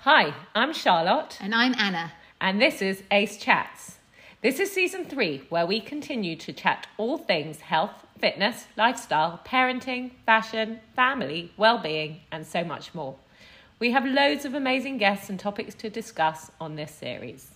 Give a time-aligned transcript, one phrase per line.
[0.00, 2.12] Hi, I'm Charlotte, And I'm Anna.
[2.40, 3.96] and this is Ace Chats.
[4.42, 10.12] This is season three, where we continue to chat all things health, fitness, lifestyle, parenting,
[10.24, 13.16] fashion, family, well being, and so much more.
[13.78, 17.50] We have loads of amazing guests and topics to discuss on this series.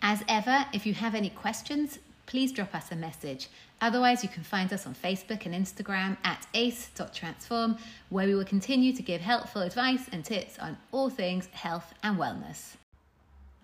[0.00, 1.98] As ever, if you have any questions,
[2.28, 3.48] please drop us a message.
[3.80, 7.76] Otherwise, you can find us on Facebook and Instagram at ace.transform,
[8.10, 12.18] where we will continue to give helpful advice and tips on all things health and
[12.18, 12.76] wellness.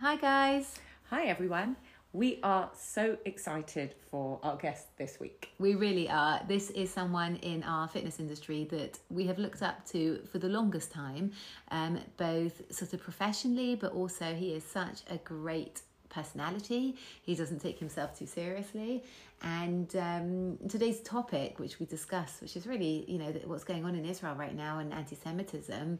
[0.01, 0.81] Hi, guys.
[1.11, 1.77] Hi, everyone.
[2.15, 5.51] We are so excited for our guest this week.
[5.59, 6.41] We really are.
[6.49, 10.49] This is someone in our fitness industry that we have looked up to for the
[10.49, 11.33] longest time,
[11.71, 15.83] um, both sort of professionally, but also he is such a great
[16.15, 16.97] personality.
[17.23, 19.03] He doesn't take himself too seriously.
[19.43, 23.95] And um, today's topic, which we discuss, which is really, you know, what's going on
[23.95, 25.99] in Israel right now and anti Semitism,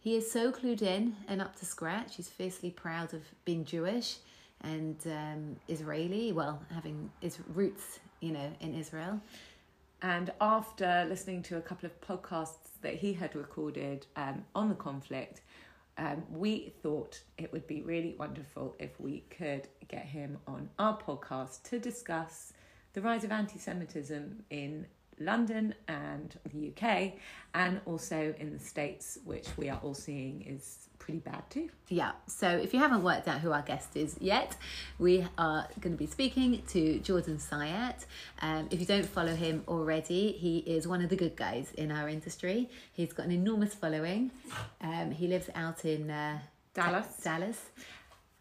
[0.00, 2.16] he is so clued in and up to scratch.
[2.16, 4.18] He's fiercely proud of being Jewish
[4.60, 9.20] and um, Israeli, well, having his roots, you know, in Israel.
[10.02, 14.76] And after listening to a couple of podcasts that he had recorded um, on the
[14.76, 15.40] conflict,
[15.98, 20.96] um, we thought it would be really wonderful if we could get him on our
[20.96, 22.52] podcast to discuss
[22.92, 24.86] the rise of anti Semitism in
[25.20, 27.14] London and the UK,
[27.54, 31.70] and also in the States, which we are all seeing is pretty bad too.
[31.88, 34.54] Yeah, so if you haven't worked out who our guest is yet,
[34.98, 38.04] we are going to be speaking to Jordan Syatt.
[38.42, 41.90] Um, if you don't follow him already, he is one of the good guys in
[41.90, 42.68] our industry.
[42.92, 44.32] He's got an enormous following.
[44.82, 46.40] Um, he lives out in uh,
[46.74, 47.06] Dallas.
[47.24, 47.58] Dallas.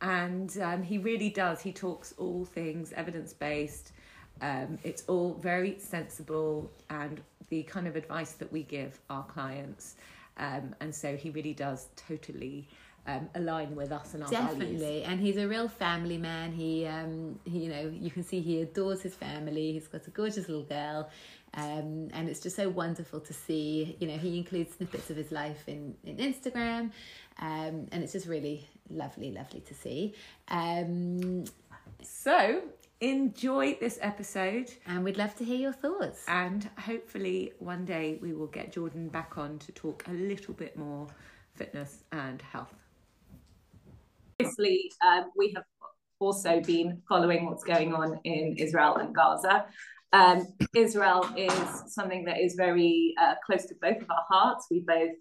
[0.02, 1.62] And um, he really does.
[1.62, 3.94] He talks all things evidence based.
[4.42, 9.96] Um, it's all very sensible and the kind of advice that we give our clients.
[10.38, 12.68] Um, and so he really does totally
[13.08, 15.06] um, align with us and our Definitely, values.
[15.08, 16.52] and he's a real family man.
[16.52, 19.72] He, um, he, you know, you can see he adores his family.
[19.74, 21.10] He's got a gorgeous little girl,
[21.54, 23.96] um, and it's just so wonderful to see.
[24.00, 26.92] You know, he includes snippets of his life in in Instagram,
[27.40, 30.14] um, and it's just really lovely, lovely to see.
[30.50, 31.46] Um,
[32.04, 32.62] So
[33.02, 34.72] enjoy this episode.
[34.86, 36.24] and we'd love to hear your thoughts.
[36.28, 40.78] And hopefully, one day we will get Jordan back on to talk a little bit
[40.78, 41.08] more
[41.56, 42.74] fitness and health.
[44.40, 45.64] Obviously, um, we have
[46.20, 49.66] also been following what's going on in Israel and Gaza.
[50.14, 54.68] Um, Israel is something that is very uh, close to both of our hearts.
[54.72, 55.12] We both,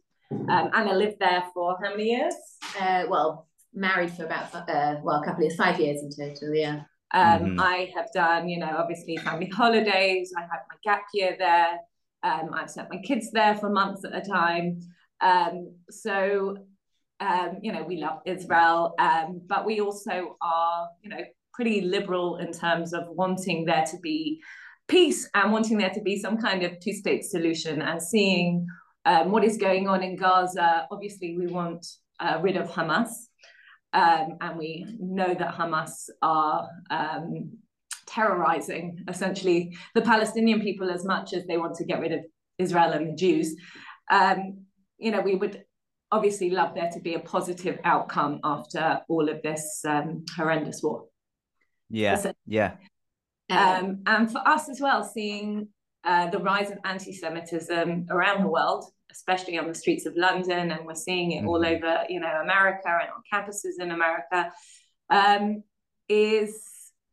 [0.48, 2.34] um, Anna lived there for how many years?
[2.80, 6.54] Uh, well, married for about uh, well, a couple of years, five years in total.
[6.54, 6.82] Yeah.
[7.12, 7.60] Um, Mhm.
[7.60, 10.32] I have done, you know, obviously family holidays.
[10.36, 11.80] I had my gap year there.
[12.22, 14.80] Um, I've sent my kids there for months at a time.
[15.20, 16.56] Um, so,
[17.20, 21.24] um, you know, we love Israel, um, but we also are, you know,
[21.54, 24.42] pretty liberal in terms of wanting there to be
[24.88, 28.66] peace and wanting there to be some kind of two state solution and seeing
[29.04, 30.86] um, what is going on in Gaza.
[30.90, 31.86] Obviously, we want
[32.20, 33.08] uh, rid of Hamas.
[33.96, 37.52] Um, and we know that Hamas are um,
[38.06, 42.20] terrorizing essentially the Palestinian people as much as they want to get rid of
[42.58, 43.56] Israel and the Jews.
[44.10, 44.64] Um,
[44.98, 45.64] you know, we would
[46.12, 51.06] obviously love there to be a positive outcome after all of this um, horrendous war.
[51.88, 52.16] Yeah.
[52.16, 53.78] So- Yeah.
[53.78, 55.68] Um, and for us as well, seeing
[56.04, 58.84] uh, the rise of anti Semitism around the world,
[59.16, 61.76] especially on the streets of London, and we're seeing it all Mhm.
[61.76, 64.52] over, you know, America and on campuses in America,
[65.10, 65.62] um,
[66.08, 66.52] is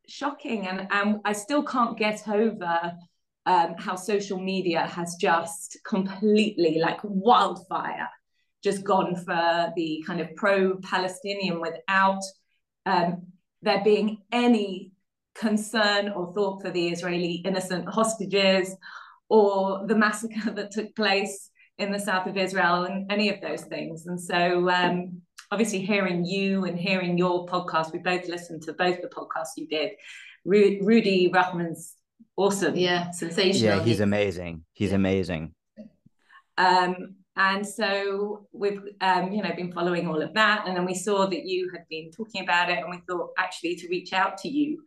[0.07, 0.67] shocking.
[0.67, 2.93] And, and I still can't get over
[3.45, 8.09] um, how social media has just completely, like wildfire,
[8.63, 12.21] just gone for the kind of pro Palestinian without
[12.85, 13.27] um,
[13.61, 14.91] there being any
[15.35, 18.75] concern or thought for the Israeli innocent hostages
[19.29, 23.61] or the massacre that took place in the south of Israel and any of those
[23.63, 24.05] things.
[24.07, 25.21] And so, um,
[25.51, 29.67] obviously, hearing you and hearing your podcast, we both listened to both the podcasts you
[29.67, 29.91] did.
[30.45, 31.95] Ru- Rudy Rothman's
[32.37, 32.75] awesome.
[32.75, 33.77] Yeah, sensational.
[33.77, 33.83] Yeah.
[33.83, 34.63] He's amazing.
[34.73, 35.53] He's amazing.
[36.57, 40.93] Um, and so we've um, you know been following all of that, and then we
[40.93, 44.37] saw that you had been talking about it, and we thought actually to reach out
[44.39, 44.83] to you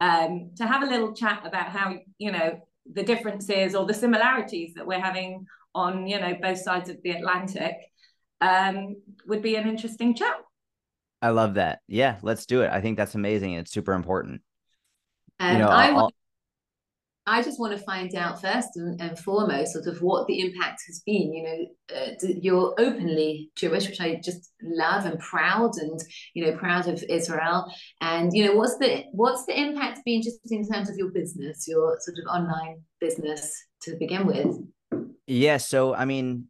[0.00, 2.60] um, to have a little chat about how you know
[2.92, 7.10] the differences or the similarities that we're having on you know both sides of the
[7.10, 7.76] Atlantic
[8.40, 8.96] um,
[9.26, 10.36] would be an interesting chat.
[11.22, 11.80] I love that.
[11.86, 12.16] Yeah.
[12.22, 12.70] Let's do it.
[12.70, 13.54] I think that's amazing.
[13.54, 14.42] It's super important.
[15.40, 16.14] Um, you know, I I'll- want
[17.28, 20.82] I just want to find out first and, and, foremost, sort of what the impact
[20.86, 21.34] has been.
[21.34, 26.00] You know, uh, you're openly Jewish, which I just love and proud, and
[26.34, 27.68] you know, proud of Israel.
[28.00, 31.66] And you know, what's the what's the impact been just in terms of your business,
[31.66, 33.52] your sort of online business
[33.82, 34.56] to begin with?
[35.26, 35.56] Yeah.
[35.58, 36.46] So, I mean,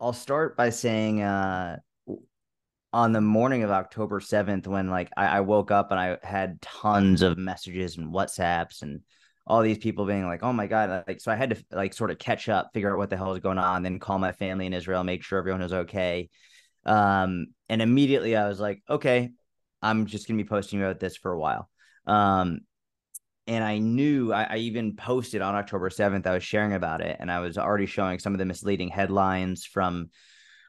[0.00, 1.78] I'll start by saying, uh,
[2.92, 6.60] on the morning of October 7th, when like I, I woke up and I had
[6.62, 9.00] tons of messages and WhatsApps and
[9.46, 12.10] all these people being like, "Oh my god!" Like, so I had to like sort
[12.10, 14.66] of catch up, figure out what the hell is going on, then call my family
[14.66, 16.30] in Israel, make sure everyone was okay.
[16.86, 19.30] Um, and immediately I was like, "Okay,
[19.82, 21.68] I'm just gonna be posting about this for a while."
[22.06, 22.60] Um,
[23.48, 26.26] and I knew I, I even posted on October 7th.
[26.26, 29.64] I was sharing about it, and I was already showing some of the misleading headlines
[29.64, 30.10] from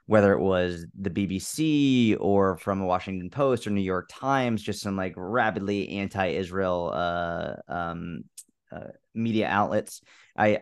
[0.05, 4.81] whether it was the BBC or from the Washington Post or New York Times, just
[4.81, 8.23] some like rapidly anti-Israel uh, um,
[8.71, 10.01] uh, media outlets.
[10.37, 10.61] I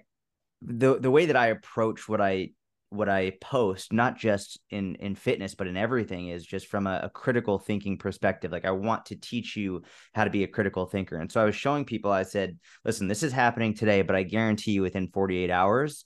[0.63, 2.49] the the way that I approach what I
[2.89, 7.01] what I post, not just in in fitness, but in everything, is just from a,
[7.03, 8.51] a, critical thinking perspective.
[8.51, 9.83] Like I want to teach you
[10.15, 11.17] how to be a critical thinker.
[11.17, 14.23] And so I was showing people, I said, listen, this is happening today, but I
[14.23, 16.05] guarantee you within 48 hours,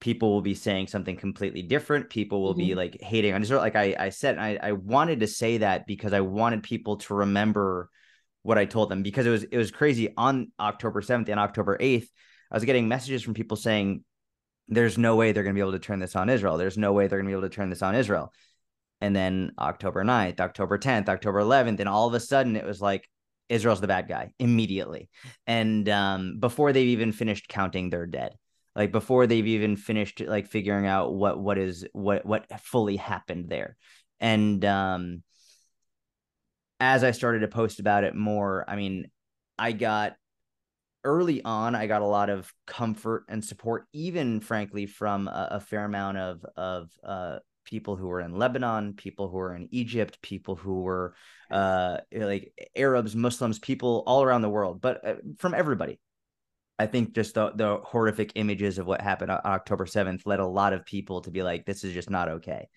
[0.00, 2.10] people will be saying something completely different.
[2.10, 2.68] People will mm-hmm.
[2.68, 3.62] be like hating on Israel.
[3.62, 7.14] Like I I said, I, I wanted to say that because I wanted people to
[7.14, 7.88] remember
[8.42, 11.78] what I told them because it was it was crazy on October 7th and October
[11.78, 12.08] 8th.
[12.50, 14.04] I was getting messages from people saying
[14.74, 16.56] there's no way they're going to be able to turn this on Israel.
[16.56, 18.32] There's no way they're going to be able to turn this on Israel.
[19.00, 22.80] And then October 9th, October 10th, October 11th and all of a sudden it was
[22.80, 23.08] like
[23.48, 25.10] Israel's the bad guy immediately.
[25.46, 28.34] And um, before they've even finished counting their dead.
[28.74, 33.50] Like before they've even finished like figuring out what what is what what fully happened
[33.50, 33.76] there.
[34.18, 35.22] And um
[36.80, 39.10] as I started to post about it more, I mean,
[39.58, 40.14] I got
[41.04, 45.60] early on, I got a lot of comfort and support, even frankly, from a, a
[45.60, 50.20] fair amount of of uh, people who were in Lebanon, people who were in Egypt,
[50.22, 51.14] people who were
[51.50, 55.98] uh, like Arabs, Muslims, people all around the world, but uh, from everybody.
[56.78, 60.46] I think just the the horrific images of what happened on October 7th led a
[60.46, 62.68] lot of people to be like, this is just not okay.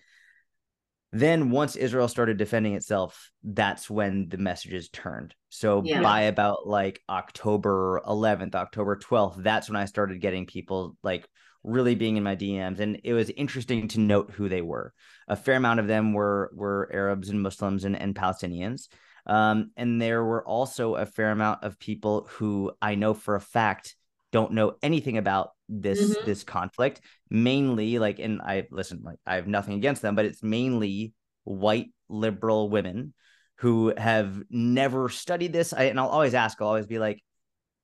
[1.15, 5.33] Then once Israel started defending itself, that's when the messages turned.
[5.47, 6.01] So yeah.
[6.01, 11.25] by about like October 11th, October 12th, that's when I started getting people like
[11.63, 14.93] really being in my DMs and it was interesting to note who they were.
[15.29, 18.89] A fair amount of them were were Arabs and Muslims and, and Palestinians.
[19.25, 23.41] Um, and there were also a fair amount of people who I know for a
[23.41, 23.95] fact
[24.35, 26.25] don't know anything about this mm-hmm.
[26.25, 26.99] this conflict.
[27.29, 31.13] Mainly like and i listen like i have nothing against them but it's mainly
[31.45, 33.13] white liberal women
[33.59, 35.71] who have never studied this.
[35.71, 37.23] I, and i'll always ask i'll always be like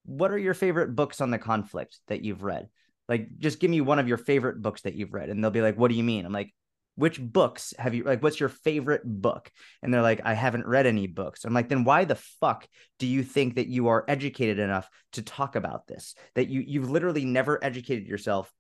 [0.04, 2.68] what are your favorite books on the conflict that you've read?
[3.08, 5.62] Like just give me one of your favorite books that you've read and they'll be
[5.62, 6.26] like what do you mean?
[6.26, 6.54] I'm like
[7.02, 9.52] which books have you like what's your favorite book?
[9.82, 11.44] And they're like i haven't read any books.
[11.44, 12.68] I'm like then why the fuck
[13.00, 16.14] do you think that you are educated enough to talk about this?
[16.36, 18.54] That you you've literally never educated yourself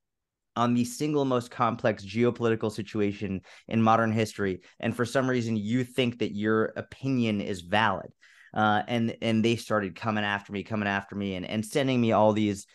[0.56, 5.84] on the single most complex geopolitical situation in modern history and for some reason you
[5.84, 8.12] think that your opinion is valid.
[8.56, 12.12] Uh, and and they started coming after me coming after me and and sending me
[12.12, 12.66] all these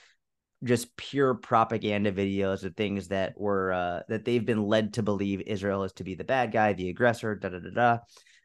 [0.65, 5.43] just pure propaganda videos of things that were uh, that they've been led to believe
[5.47, 7.99] Israel is to be the bad guy, the aggressor, da da da da,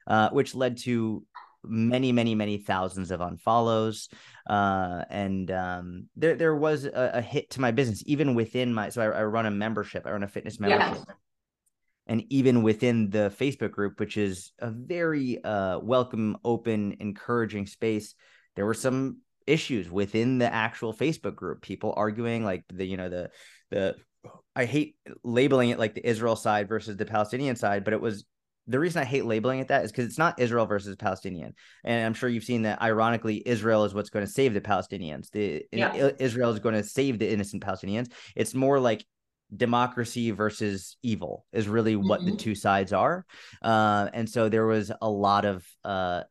[0.08, 1.26] uh, which led to
[1.64, 4.10] many, many, many thousands of unfollows.
[4.48, 8.90] Uh, and um, there there was a, a, hit to my business, even within my.
[8.90, 10.06] So I, I, run a membership.
[10.06, 11.06] I run a fitness membership.
[11.08, 11.14] Yeah.
[12.08, 18.16] And even within the Facebook group, which is a very uh, welcome, open, encouraging space,
[18.56, 21.62] there were some issues within the actual Facebook group.
[21.62, 23.30] People arguing like the you know the
[23.70, 23.96] the
[24.56, 28.26] I hate labeling it like the Israel side versus the Palestinian side, but it was
[28.68, 31.54] the reason I hate labeling it that is because it's not Israel versus Palestinian.
[31.84, 35.32] And I'm sure you've seen that ironically, Israel is what's going to save the Palestinians.
[35.32, 36.12] The yeah.
[36.20, 38.12] Israel is going to save the innocent Palestinians.
[38.36, 39.06] It's more like
[39.56, 42.32] democracy versus evil is really what mm-hmm.
[42.32, 43.26] the two sides are.
[43.62, 46.24] Uh, and so there was a lot of uh,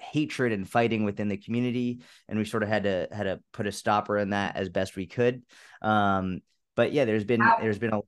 [0.00, 3.66] hatred and fighting within the community and we sort of had to had to put
[3.66, 5.42] a stopper in that as best we could.
[5.82, 6.40] Um
[6.76, 8.00] but yeah there's been how, there's been a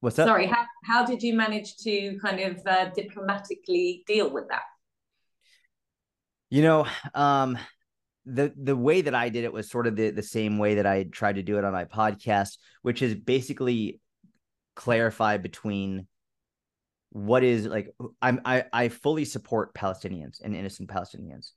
[0.00, 0.26] what's up?
[0.26, 4.62] Sorry how, how did you manage to kind of uh, diplomatically deal with that?
[6.50, 7.58] You know um
[8.24, 10.86] the the way that I did it was sort of the, the same way that
[10.86, 14.00] I tried to do it on my podcast, which is basically
[14.74, 16.08] clarify between
[17.16, 21.52] what is like I'm I I fully support Palestinians and innocent Palestinians.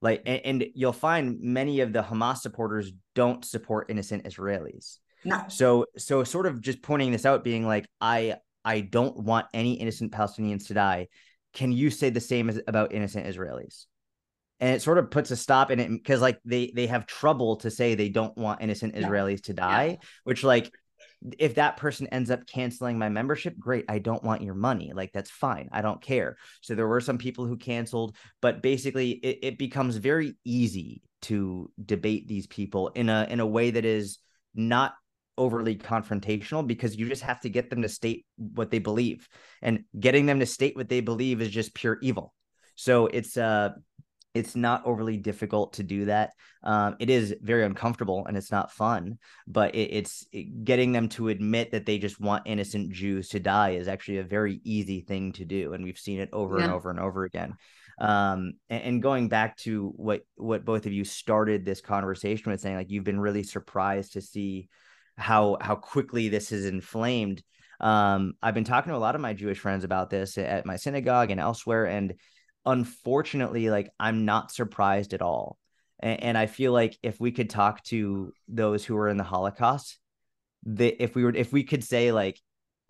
[0.00, 4.98] Like, and, and you'll find many of the Hamas supporters don't support innocent Israelis.
[5.24, 5.44] No.
[5.48, 8.36] So, so sort of just pointing this out, being like, I,
[8.66, 11.08] I don't want any innocent Palestinians to die.
[11.54, 13.86] Can you say the same as about innocent Israelis?
[14.60, 17.56] and it sort of puts a stop in it because like they they have trouble
[17.56, 20.08] to say they don't want innocent Israelis to die, yeah.
[20.22, 20.72] which like
[21.38, 23.84] if that person ends up canceling my membership, great.
[23.88, 24.92] I don't want your money.
[24.94, 25.68] Like that's fine.
[25.72, 26.36] I don't care.
[26.60, 31.70] So there were some people who canceled, but basically it, it becomes very easy to
[31.84, 34.18] debate these people in a in a way that is
[34.54, 34.92] not
[35.36, 39.28] overly confrontational because you just have to get them to state what they believe.
[39.62, 42.34] And getting them to state what they believe is just pure evil.
[42.76, 43.70] So it's uh
[44.34, 46.32] it's not overly difficult to do that.
[46.64, 51.08] Um, it is very uncomfortable and it's not fun, but it, it's it, getting them
[51.10, 55.00] to admit that they just want innocent Jews to die is actually a very easy
[55.00, 56.64] thing to do, and we've seen it over yeah.
[56.64, 57.54] and over and over again.
[57.98, 62.60] Um, and, and, going back to what what both of you started this conversation with,
[62.60, 64.68] saying like you've been really surprised to see
[65.16, 67.44] how how quickly this is inflamed.
[67.80, 70.74] Um, I've been talking to a lot of my Jewish friends about this at my
[70.74, 72.14] synagogue and elsewhere, and
[72.66, 75.58] unfortunately, like I'm not surprised at all.
[76.00, 79.24] And, and I feel like if we could talk to those who were in the
[79.24, 79.98] Holocaust,
[80.64, 82.40] that if we were, if we could say like,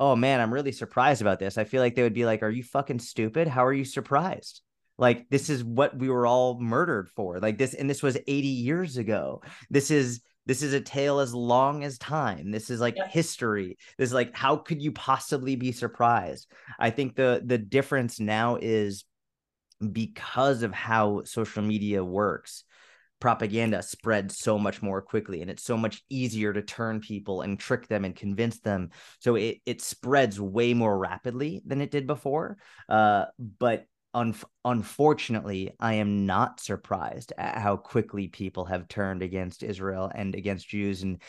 [0.01, 2.51] oh man, I'm really surprised about this, I feel like they would be like, are
[2.51, 3.49] you fucking stupid?
[3.49, 4.61] How are you surprised?
[4.97, 7.41] Like this is what we were all murdered for.
[7.41, 9.43] Like this, and this was 80 years ago.
[9.71, 14.11] This is this is a tale as long as time this is like history this
[14.11, 16.47] is like how could you possibly be surprised
[16.79, 19.05] i think the the difference now is
[19.93, 22.65] because of how social media works
[23.21, 27.59] propaganda spreads so much more quickly and it's so much easier to turn people and
[27.59, 28.91] trick them and convince them.
[29.21, 33.27] So it, it spreads way more rapidly than it did before uh,
[33.59, 40.11] but un- unfortunately i am not surprised at how quickly people have turned against israel
[40.15, 41.21] and against jews and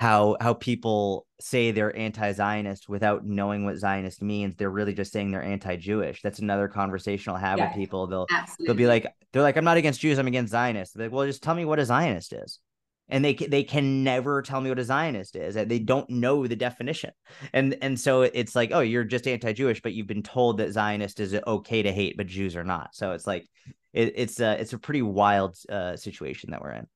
[0.00, 4.56] how how people say they're anti-Zionist without knowing what Zionist means.
[4.56, 6.22] They're really just saying they're anti-Jewish.
[6.22, 8.06] That's another conversation I'll have yeah, with people.
[8.06, 8.66] They'll absolutely.
[8.66, 10.18] they'll be like they're like I'm not against Jews.
[10.18, 10.94] I'm against Zionists.
[10.94, 12.60] They're like, well, just tell me what a Zionist is.
[13.10, 15.54] And they they can never tell me what a Zionist is.
[15.54, 17.10] They don't know the definition.
[17.52, 21.20] And and so it's like, oh, you're just anti-Jewish, but you've been told that Zionist
[21.20, 22.94] is okay to hate, but Jews are not.
[22.94, 23.46] So it's like
[23.92, 26.86] it, it's a it's a pretty wild uh, situation that we're in.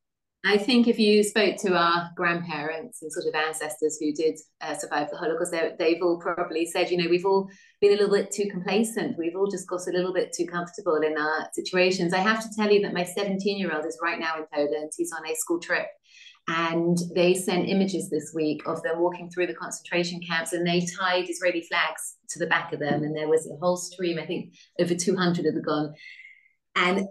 [0.46, 4.74] I think if you spoke to our grandparents and sort of ancestors who did uh,
[4.74, 7.48] survive the Holocaust, they've all probably said, you know, we've all
[7.80, 9.16] been a little bit too complacent.
[9.16, 12.12] We've all just got a little bit too comfortable in our situations.
[12.12, 14.92] I have to tell you that my 17 year old is right now in Poland.
[14.94, 15.86] He's on a school trip.
[16.46, 20.86] And they sent images this week of them walking through the concentration camps and they
[21.00, 23.02] tied Israeli flags to the back of them.
[23.02, 25.94] And there was a whole stream, I think over 200 of the gone.
[26.76, 27.08] And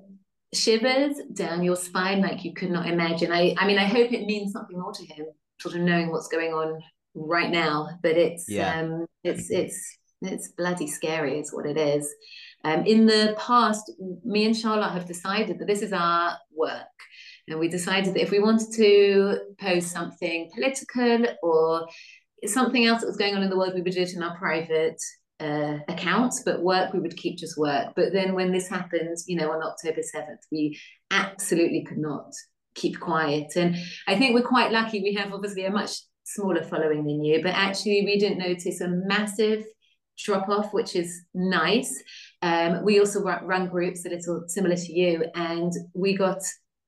[0.53, 3.31] shivers down your spine like you could not imagine.
[3.31, 5.25] I, I mean, I hope it means something more to him,
[5.60, 6.81] sort of knowing what's going on
[7.15, 7.89] right now.
[8.01, 8.79] But it's yeah.
[8.79, 12.13] um, it's it's it's bloody scary, is what it is.
[12.63, 13.91] Um, in the past,
[14.24, 16.88] me and Charlotte have decided that this is our work.
[17.48, 21.88] And we decided that if we wanted to post something political or
[22.45, 24.38] something else that was going on in the world, we would do it in our
[24.38, 25.01] private
[25.40, 27.94] uh, accounts, but work we would keep just work.
[27.96, 30.80] But then when this happened, you know, on October 7th, we
[31.12, 32.34] absolutely could not
[32.75, 33.54] keep quiet.
[33.56, 33.75] And
[34.08, 35.02] I think we're quite lucky.
[35.02, 35.92] We have obviously a much
[36.24, 39.66] smaller following than you, but actually we didn't notice a massive
[40.18, 42.02] drop off, which is nice.
[42.42, 46.42] Um, we also run groups a little similar to you, and we got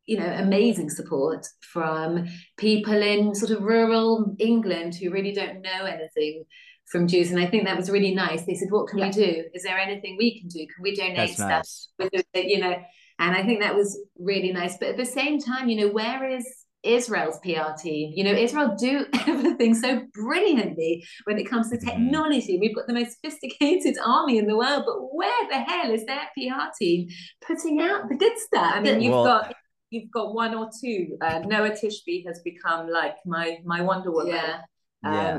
[0.06, 5.86] you know amazing support from people in sort of rural England who really don't know
[5.86, 6.44] anything
[6.92, 8.46] from Jews, and I think that was really nice.
[8.46, 9.08] They said, "What can yeah.
[9.08, 9.44] we do?
[9.54, 10.60] Is there anything we can do?
[10.60, 11.90] Can we donate That's stuff?" Nice.
[12.00, 12.76] With the, you know,
[13.20, 14.78] and I think that was really nice.
[14.78, 16.46] But at the same time, you know, where is
[16.84, 18.14] Israel's PR team?
[18.16, 21.88] You know, Israel do everything so brilliantly when it comes to mm-hmm.
[21.88, 22.60] technology.
[22.62, 26.30] We've got the most sophisticated army in the world, but where the hell is their
[26.38, 27.08] PR team
[27.46, 28.74] putting out the good stuff?
[28.76, 29.56] I mean, you've well, got
[29.90, 31.18] you've got one or two.
[31.22, 34.36] Uh, Noa Tishby has become like my my Wonder Woman.
[34.36, 34.60] Yeah.
[35.04, 35.38] Um, yeah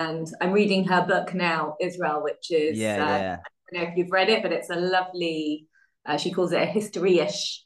[0.00, 3.36] and I'm reading her book now, Israel, which is yeah, uh, yeah.
[3.44, 5.66] I don't know if you've read it, but it's a lovely.
[6.06, 7.64] Uh, she calls it a history-ish.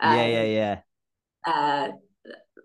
[0.00, 0.80] Um, yeah, yeah, yeah.
[1.46, 1.88] Uh,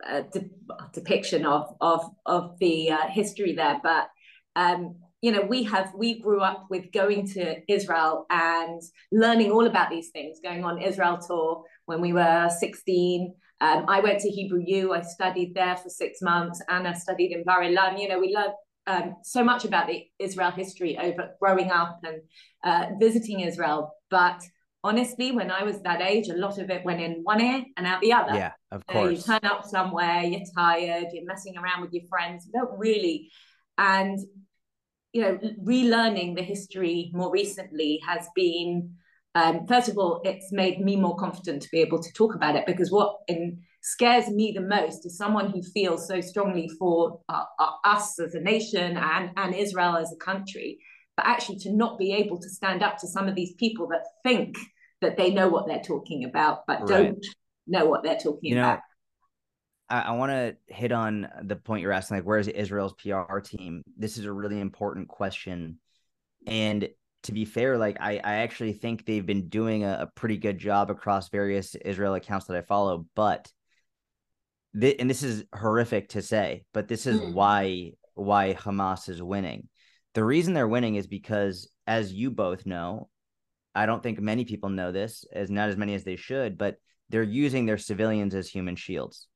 [0.08, 0.50] a de-
[0.94, 4.10] depiction of of of the uh, history there, but
[4.56, 8.82] um, you know, we have we grew up with going to Israel and
[9.12, 13.34] learning all about these things, going on Israel tour when we were 16.
[13.62, 14.94] Um, I went to Hebrew U.
[14.94, 16.62] I studied there for six months.
[16.70, 18.00] Anna studied in Bar Ilan.
[18.00, 18.54] You know, we learned
[18.88, 22.22] um, so much about the Israel history over growing up and
[22.64, 23.94] uh, visiting Israel.
[24.10, 24.42] But
[24.84, 27.88] honestly, when I was that age, a lot of it went in one ear and
[27.88, 28.36] out the other.
[28.36, 29.12] Yeah, of course.
[29.12, 33.32] you turn up somewhere, you're tired, you're messing around with your friends, you don't really.
[33.78, 34.20] And,
[35.12, 38.96] you know, relearning the history more recently has been,
[39.34, 42.56] um, first of all, it's made me more confident to be able to talk about
[42.56, 47.20] it because what in, scares me the most is someone who feels so strongly for
[47.30, 50.80] uh, uh, us as a nation and, and Israel as a country,
[51.16, 54.04] but actually to not be able to stand up to some of these people that
[54.24, 54.58] think
[55.02, 56.90] that they know what they're talking about, but Right.
[56.90, 57.26] don't
[57.68, 58.80] know what they're talking You know, about.
[59.88, 63.84] I, I want to hit on the point you're asking, like, where's Israel's PR team?
[63.96, 65.80] This is a really important question.
[66.48, 66.90] And
[67.24, 70.58] to be fair, like, I, I actually think they've been doing a, a pretty good
[70.58, 73.06] job across various Israel accounts that I follow.
[73.16, 73.52] But,
[74.80, 77.34] th- and this is horrific to say, but this is Mm.
[77.34, 79.68] why why Hamas is winning.
[80.14, 83.10] The reason they're winning is because, as you both know,
[83.74, 86.78] I don't think many people know this, as not as many as they should, but
[87.10, 89.28] they're using their civilians as human shields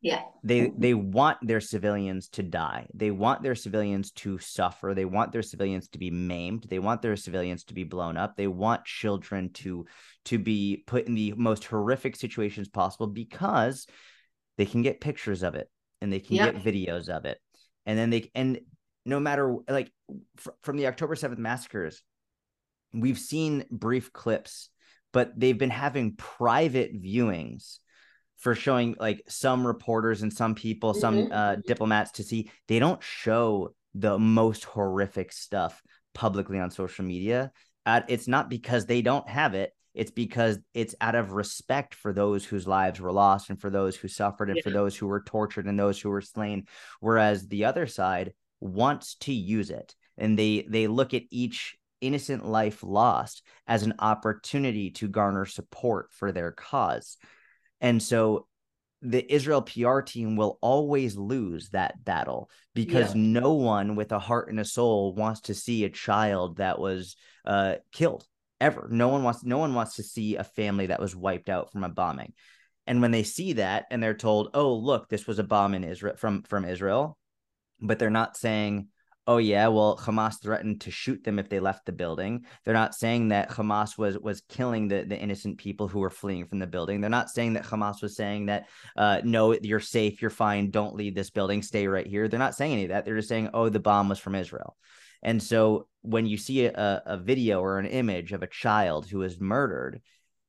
[0.00, 0.22] Yeah.
[0.44, 5.32] they they want their civilians to die they want their civilians to suffer they want
[5.32, 8.84] their civilians to be maimed they want their civilians to be blown up they want
[8.84, 9.84] children to
[10.24, 13.86] to be put in the most horrific situations possible because
[14.58, 15.70] they can get pictures of it
[16.02, 17.38] and they can get videos of it
[17.86, 18.60] and then they and
[19.06, 19.90] no matter like
[20.36, 22.02] fr- from the october 7th massacres
[22.92, 24.68] we've seen brief clips
[25.12, 27.78] but they've been having private viewings
[28.36, 31.32] for showing like some reporters and some people, some Mhm.
[31.32, 32.50] uh, diplomats to see.
[32.68, 35.82] They don't show the most horrific stuff
[36.14, 37.50] publicly on social media.
[37.84, 39.72] Uh, it's not because they don't have it.
[39.98, 43.96] It's because it's out of respect for those whose lives were lost and for those
[43.96, 46.66] who suffered and for those who were tortured and those who were slain.
[47.00, 52.46] Whereas the other side wants to use it and they they look at each innocent
[52.46, 57.16] life lost as an opportunity to garner support for their cause.
[57.80, 58.46] And so
[59.02, 64.48] the Israel PR team will always lose that battle because no one with a heart
[64.48, 68.24] and a soul wants to see a child that was uh, killed
[68.60, 68.88] ever.
[68.90, 71.84] No one wants no one wants to see a family that was wiped out from
[71.84, 72.32] a bombing.
[72.86, 75.84] And when they see that and they're told, "Oh, look, this was a bomb in
[75.84, 77.18] Israel from from Israel,"
[77.80, 78.88] but they're not saying,
[79.26, 82.94] "Oh yeah, well Hamas threatened to shoot them if they left the building." They're not
[82.94, 86.66] saying that Hamas was was killing the the innocent people who were fleeing from the
[86.66, 87.00] building.
[87.00, 90.96] They're not saying that Hamas was saying that uh, no, you're safe, you're fine, don't
[90.96, 92.28] leave this building, stay right here.
[92.28, 93.04] They're not saying any of that.
[93.04, 94.76] They're just saying, "Oh, the bomb was from Israel."
[95.22, 99.22] And so when you see a, a video or an image of a child who
[99.22, 100.00] is murdered,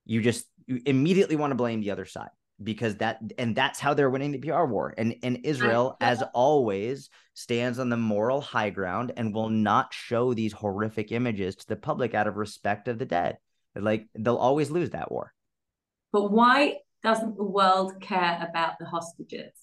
[0.05, 2.29] you just you immediately want to blame the other side
[2.61, 4.93] because that and that's how they're winning the PR war.
[4.97, 10.33] And and Israel, as always, stands on the moral high ground and will not show
[10.33, 13.37] these horrific images to the public out of respect of the dead.
[13.75, 15.33] Like they'll always lose that war.
[16.11, 19.53] But why doesn't the world care about the hostages?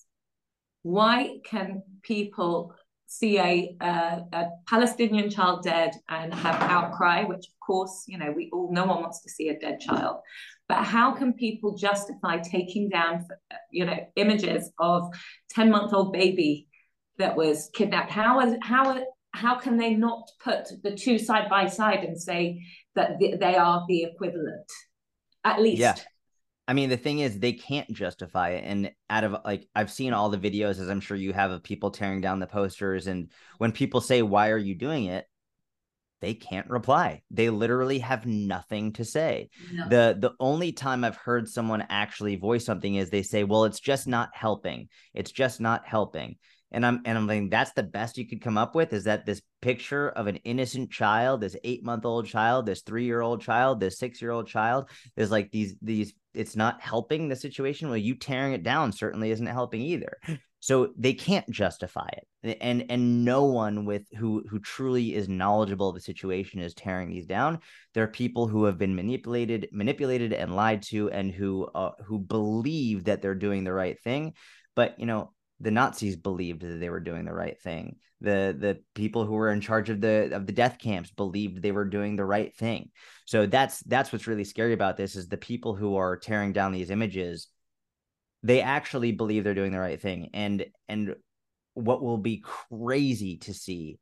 [0.83, 2.75] Why can people
[3.07, 8.33] see a, a, a Palestinian child dead and have outcry, which of course, you know,
[8.35, 10.19] we all, no one wants to see a dead child.
[10.69, 13.25] But how can people justify taking down,
[13.71, 15.15] you know, images of
[15.51, 16.69] 10 month old baby
[17.19, 18.11] that was kidnapped?
[18.11, 22.63] How is, how, how can they not put the two side by side and say
[22.97, 24.71] that they are the equivalent?
[25.45, 25.79] At least.
[25.79, 25.95] Yeah.
[26.69, 28.65] I mean, the thing is, they can't justify it.
[28.67, 31.63] And out of like, I've seen all the videos, as I'm sure you have, of
[31.63, 33.07] people tearing down the posters.
[33.07, 35.27] And when people say, Why are you doing it?
[36.21, 37.23] They can't reply.
[37.31, 39.51] They literally have nothing to say.
[39.73, 39.89] No.
[39.89, 43.81] The the only time I've heard someone actually voice something is they say, Well, it's
[43.81, 44.89] just not helping.
[45.15, 46.37] It's just not helping.
[46.73, 49.25] And I'm and I'm thinking that's the best you could come up with is that
[49.25, 53.41] this picture of an innocent child, this eight month old child, this three year old
[53.41, 57.89] child, this six year old child, is like these these it's not helping the situation.
[57.89, 60.19] Well, you tearing it down certainly isn't helping either.
[60.61, 62.09] So they can't justify
[62.43, 66.75] it, and and no one with who who truly is knowledgeable of the situation is
[66.75, 67.61] tearing these down.
[67.95, 72.19] There are people who have been manipulated, manipulated, and lied to, and who uh, who
[72.19, 74.33] believe that they're doing the right thing,
[74.75, 77.97] but you know the Nazis believed that they were doing the right thing.
[78.21, 81.73] The the people who were in charge of the of the death camps believed they
[81.73, 82.91] were doing the right thing.
[83.27, 86.73] So that's that's what's really scary about this is the people who are tearing down
[86.73, 87.49] these images
[88.47, 91.15] they actually believe they're doing the right thing and and
[91.75, 93.99] what will be crazy to see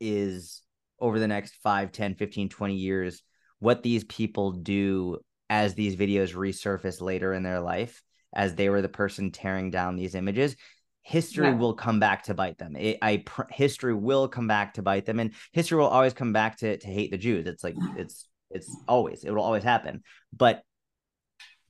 [0.00, 0.62] is
[0.98, 3.22] over the next 5 10 15 20 years
[3.58, 5.18] what these people do
[5.50, 8.02] as these videos resurface later in their life
[8.34, 10.56] as they were the person tearing down these images
[11.02, 11.56] history Yeah.
[11.56, 15.04] will come back to bite them it, i pr- history will come back to bite
[15.04, 18.28] them and history will always come back to to hate the jews it's like it's
[18.52, 20.02] it's always it will always happen.
[20.36, 20.62] But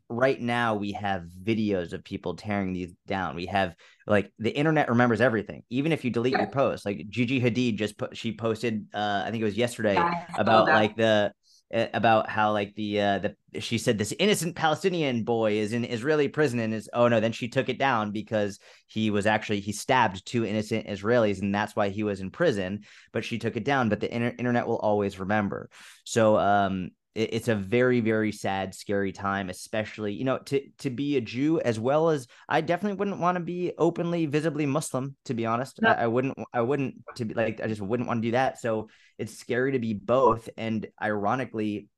[0.09, 3.35] right now we have videos of people tearing these down.
[3.35, 3.75] We have
[4.07, 6.85] like the internet remembers everything, even if you delete your post.
[6.85, 10.73] Like Gigi Hadid just put she posted uh I think it was yesterday Yeah, about
[10.73, 11.33] like the
[11.73, 16.29] about how like the uh the she said this innocent Palestinian boy is in Israeli
[16.29, 19.73] prison and is oh no then she took it down because he was actually he
[19.73, 22.81] stabbed two innocent Israelis and that's why he was in prison
[23.13, 25.71] but she took it down but the inter- internet will always remember.
[26.05, 31.17] So um it's a very very sad scary time especially you know to to be
[31.17, 35.35] a jew as well as i definitely wouldn't want to be openly visibly muslim to
[35.35, 35.91] be honest No.
[35.91, 38.59] I, I wouldn't i wouldn't to be like i just wouldn't want to do that
[38.61, 41.89] so it's scary to be both and ironically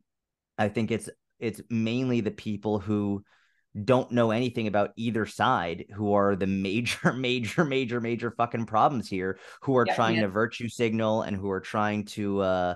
[0.59, 3.25] i think it's it's mainly the people who
[3.85, 9.09] don't know anything about either side who are the major major major major fucking problems
[9.09, 10.23] here who are Yeah, trying yeah.
[10.23, 12.75] to virtue signal and who are trying to uh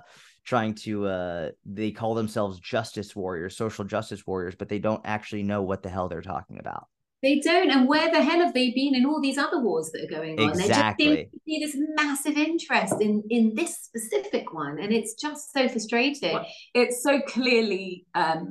[0.49, 5.43] trying to uh they call themselves justice warriors social justice warriors but they don't actually
[5.43, 6.85] know what the hell they're talking about
[7.27, 10.05] They don't, and where the hell have they been in all these other wars that
[10.05, 10.47] are going on?
[10.57, 11.15] There just Exactly.
[11.17, 15.63] seems to be this massive interest in in this specific one, and it's just so
[15.73, 16.35] frustrating.
[16.35, 16.47] Well,
[16.81, 18.43] it's so clearly um,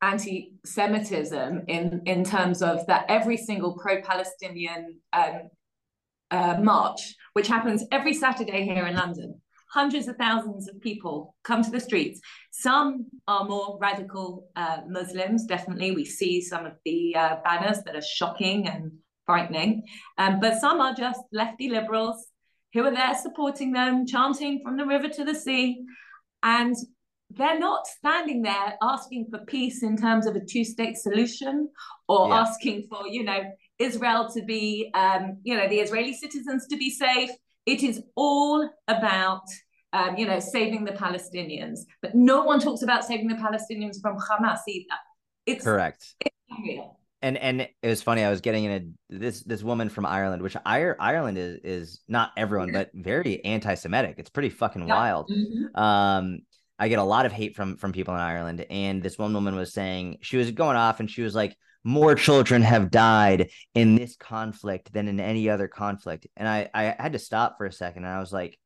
[0.00, 5.36] anti-Semitism in in terms of that every single pro-Palestinian um,
[6.30, 7.02] uh, march,
[7.36, 9.30] which happens every Saturday here in London,
[9.78, 11.16] hundreds of thousands of people
[11.48, 12.18] come to the streets.
[12.50, 12.88] Some
[13.32, 14.28] are more radical
[14.62, 15.40] uh, Muslims.
[15.54, 18.82] Definitely, we see some of the uh, banners that are shocking and
[19.26, 19.72] frightening,
[20.22, 22.18] um, but some are just lefty liberals
[22.72, 25.66] who are there supporting them, chanting from the river to the sea,
[26.42, 26.74] and
[27.38, 31.54] they're not standing there asking for peace in terms of a two-state solution
[32.08, 32.40] or Yeah.
[32.42, 33.40] asking for you know
[33.88, 34.64] israel to be
[35.02, 37.30] um, you know the israeli citizens to be safe
[37.74, 38.60] it is all
[38.96, 39.46] about
[39.92, 44.16] um, you know saving the palestinians but no one talks about saving the palestinians from
[44.18, 44.86] hamas either
[45.46, 46.14] it's correct
[46.64, 48.22] real and and it was funny.
[48.22, 48.70] I was getting in
[49.10, 53.44] a this this woman from Ireland, which Ir- Ireland is is not everyone, but very
[53.44, 54.14] anti-Semitic.
[54.18, 54.94] It's pretty fucking Yeah.
[54.94, 55.28] wild.
[55.28, 55.76] Mhm.
[55.76, 56.38] Um,
[56.78, 59.56] I get a lot of hate from from people in Ireland, and this one woman
[59.56, 63.96] was saying she was going off, and she was like, "More children have died in
[63.96, 67.72] this conflict than in any other conflict," and I I had to stop for a
[67.72, 68.56] second, and I was like,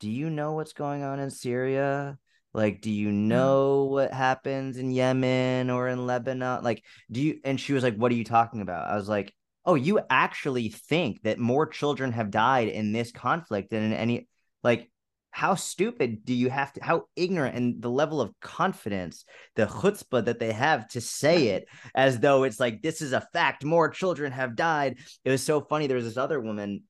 [0.00, 2.18] "Do you know what's going on in Syria?"
[2.52, 6.64] Like, do you know what happens in Yemen or in Lebanon?
[6.64, 9.32] Like, do you and she was like what are you talking about i was like
[9.64, 14.28] oh you actually think that more children have died in this conflict than in any
[14.62, 14.90] like
[15.32, 20.24] how stupid do you have to how ignorant and the level of confidence the chutzpah
[20.24, 23.88] that they have to say it as though it's like this is a fact more
[23.88, 26.82] children have died it was so funny there was this other woman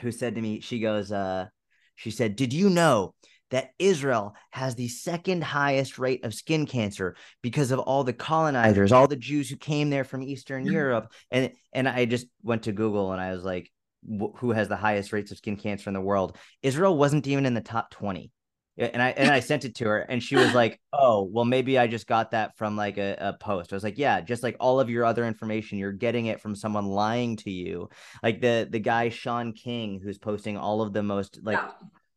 [0.00, 1.46] who said to me she goes uh
[1.94, 3.14] she said did you know
[3.50, 8.92] that Israel has the second highest rate of skin cancer because of all the colonizers,
[8.92, 10.72] all the Jews who came there from Eastern Mhm.
[10.72, 11.12] Europe.
[11.30, 13.70] And and I just went to Google and I was like,
[14.36, 16.38] who has the highest rates of skin cancer in the world?
[16.62, 18.30] Israel wasn't even in the top 20.
[18.78, 21.78] And I and I sent it to her and she was like, "Oh, well maybe
[21.78, 24.56] I just got that from like a, a post." I was like, "Yeah, just like
[24.60, 27.90] all of your other information, you're getting it from someone lying to you."
[28.22, 31.70] Like the the guy Shaun King who's posting all of the most like Yeah.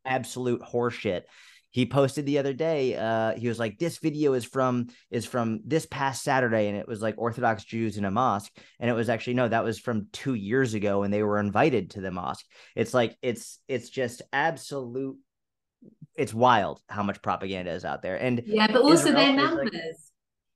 [0.06, 1.24] absolute horseshit.
[1.72, 2.96] He posted the other day.
[2.96, 6.88] Uh, he was like, "This video is from is from this past Saturday, and it
[6.88, 10.08] was like Orthodox Jews in a mosque, and it was actually no, that was from
[10.14, 12.46] two years ago, and they were invited to the mosque.
[12.78, 15.18] It's like it's it's just absolute.
[16.16, 19.70] It's wild how much propaganda is out there, and Yeah, but also Israel their numbers,
[19.74, 19.82] like-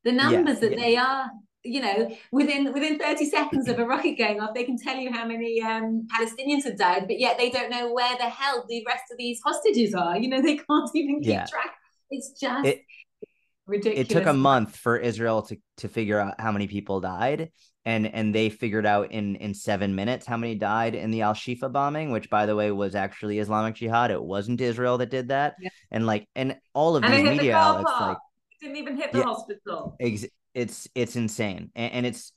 [0.05, 0.77] the numbers that yeah.
[0.79, 1.29] they are,
[1.63, 5.11] you know, within within 30 seconds of a rocket going off, they can tell you
[5.11, 8.83] how many um, Palestinians have died, but yet they don't know where the hell the
[8.87, 10.17] rest of these hostages are.
[10.17, 11.45] You know, they can't even keep Yeah.
[11.45, 11.73] track.
[12.09, 12.85] It's just It-
[13.67, 14.09] ridiculous.
[14.09, 17.51] it took a month for Israel to to figure out how many people died,
[17.85, 21.33] and and they figured out in in seven minutes how many died in the Al
[21.33, 24.11] Shifa bombing, which by the way was actually Islamic Jihad.
[24.11, 25.69] It wasn't Israel that did that, Yeah.
[25.91, 28.17] and like and all of and these the media car outlets like
[28.51, 29.23] it didn't even hit the Yeah.
[29.25, 32.33] hospital ex- it's it's insane, and, and it's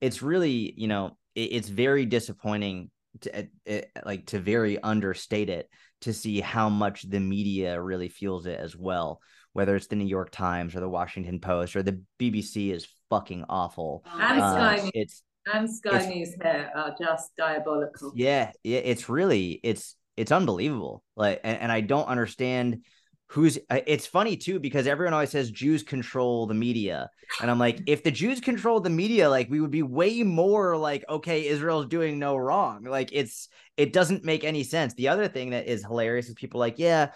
[0.00, 5.48] it's really you know it, it's very disappointing to it, it, like to very understate
[5.50, 5.68] it
[6.02, 9.20] to see how much the media really fuels it as well
[9.54, 13.44] whether it's the New York Times or the Washington Post or the BBC is fucking
[13.48, 14.04] awful.
[14.12, 14.90] And Uh, Sky News.
[14.94, 20.32] it's and Sky it's- News here are just diabolical yeah, yeah, it's really it's it's
[20.32, 21.02] unbelievable.
[21.14, 22.84] Like, and, and I don't understand
[23.28, 23.58] who's.
[23.70, 27.10] It's funny too because everyone always says Jews control the media,
[27.42, 30.76] and I'm like, if the Jews control the media, like we would be way more
[30.76, 32.84] like, okay, Israel's doing no wrong.
[32.84, 34.94] Like it's it doesn't make any sense.
[34.94, 37.10] The other thing that is hilarious is people like, yeah.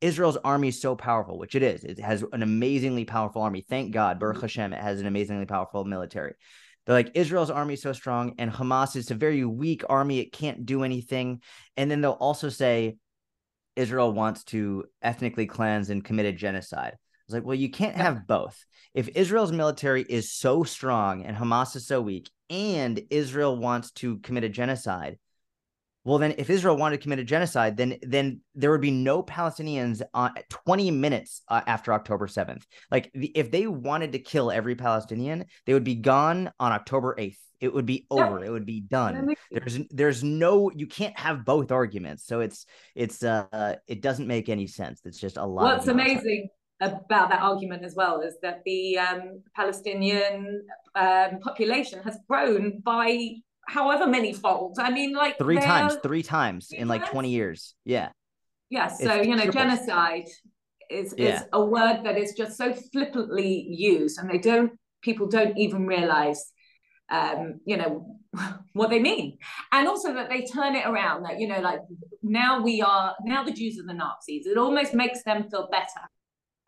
[0.00, 1.84] Israel's army is so powerful, which it is.
[1.84, 3.64] It has an amazingly powerful army.
[3.68, 4.42] Thank God, Baruch mm-hmm.
[4.42, 6.34] Hashem, it has an amazingly powerful military.
[6.84, 10.18] They're like Israel's army is so strong, and Hamas is a very weak army.
[10.18, 11.40] It can't do anything.
[11.76, 12.96] And then they'll also say
[13.76, 16.96] Israel wants to ethnically cleanse and commit a genocide.
[17.26, 18.62] It's like, well, you can't have both.
[18.92, 24.18] If Israel's military is so strong and Hamas is so weak, and Israel wants to
[24.18, 25.18] commit a genocide,
[26.04, 29.22] well, then if Israel wanted to commit a genocide, then then there would be no
[29.22, 32.62] Palestinians uh, 20 minutes uh, after October 7th.
[32.90, 37.16] Like the, if they wanted to kill every Palestinian, they would be gone on October
[37.18, 37.38] 8th.
[37.60, 38.40] It would be over.
[38.40, 38.46] Yeah.
[38.46, 39.34] It would be done.
[39.50, 42.26] There's there's no you can't have both arguments.
[42.26, 45.00] So it's it's uh it doesn't make any sense.
[45.04, 45.62] It's just a lot.
[45.62, 46.48] What's amazing
[46.80, 50.62] about that argument as well is that the um, Palestinian
[50.94, 53.36] um, population has grown by
[53.68, 54.78] however many folds.
[54.78, 57.74] I mean, like three times, three times three in like 20 years.
[57.84, 58.10] Yeah.
[58.70, 58.88] Yeah.
[58.88, 59.62] So, it's you know, triple.
[59.62, 60.28] genocide
[60.90, 61.36] is, yeah.
[61.36, 64.72] is a word that is just so flippantly used and they don't,
[65.02, 66.52] people don't even realize,
[67.10, 68.18] um, you know,
[68.72, 69.38] what they mean.
[69.72, 71.80] And also that they turn it around that, you know, like
[72.22, 74.46] now we are, now the Jews are the Nazis.
[74.46, 76.08] It almost makes them feel better.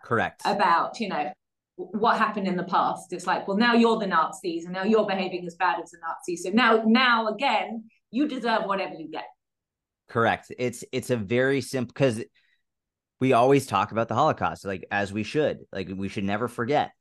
[0.05, 0.43] Correct.
[0.45, 1.33] About, you know,
[1.77, 3.13] what happened in the past.
[3.13, 5.99] It's like, well, now you're the Nazis, and now you're behaving as bad as the
[6.07, 6.43] Nazis.
[6.43, 9.27] So now, now again, you deserve whatever you get.
[10.09, 10.53] Correct.
[10.59, 12.23] It's it's a very simple because
[13.21, 16.93] we always talk about the Holocaust, like as we should, like we should never forget.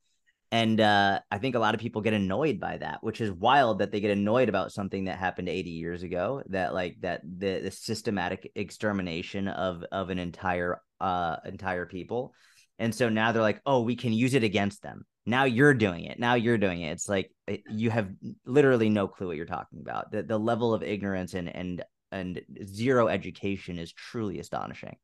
[0.52, 3.80] And uh, I think a lot of people get annoyed by that, which is wild
[3.80, 6.42] that they get annoyed about something that happened 80 years ago.
[6.48, 12.32] That like that the, the systematic extermination of of an entire uh entire people
[12.78, 15.04] and so now they're like, oh, we can use it against them.
[15.24, 16.18] Now you're doing it.
[16.18, 16.92] Now you're doing it.
[16.92, 17.32] It's like
[17.68, 18.10] you have
[18.44, 20.12] literally no clue what you're talking about.
[20.12, 24.96] The the level of ignorance and and and zero education is truly astonishing.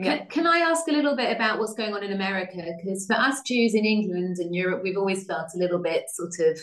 [0.00, 2.62] Can, can I ask a little bit about what's going on in America?
[2.78, 6.34] Because for us Jews in England and Europe, we've always felt a little bit sort
[6.40, 6.60] of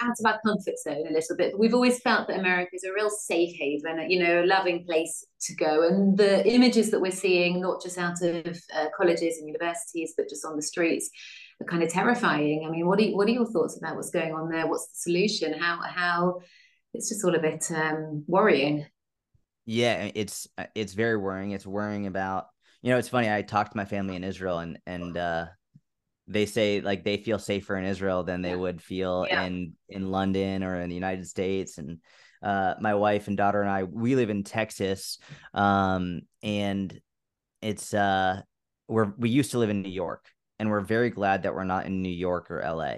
[0.00, 1.52] out of our comfort zone a little bit.
[1.52, 4.84] But we've always felt that America is a real safe haven, you know, a loving
[4.84, 5.86] place to go.
[5.86, 10.28] And the images that we're seeing, not just out of uh, colleges and universities, but
[10.28, 11.10] just on the streets,
[11.60, 12.64] are kind of terrifying.
[12.66, 14.66] I mean, what are what are your thoughts about what's going on there?
[14.66, 15.52] What's the solution?
[15.52, 16.40] How how
[16.94, 18.86] it's just all a bit um, worrying.
[19.66, 21.52] Yeah, it's it's very worrying.
[21.52, 22.46] It's worrying about
[22.82, 22.98] you know.
[22.98, 23.30] It's funny.
[23.30, 25.46] I talked to my family in Israel, and and uh,
[26.30, 29.42] they say like they feel safer in Israel than they would feel yeah.
[29.42, 31.76] in in London or in the United States.
[31.78, 31.98] And
[32.42, 35.18] uh, my wife and daughter and I we live in Texas
[35.52, 36.98] um, and
[37.60, 38.40] it's uh
[38.88, 40.24] we're we used to live in New York
[40.58, 42.94] and we're very glad that we're not in New York or LA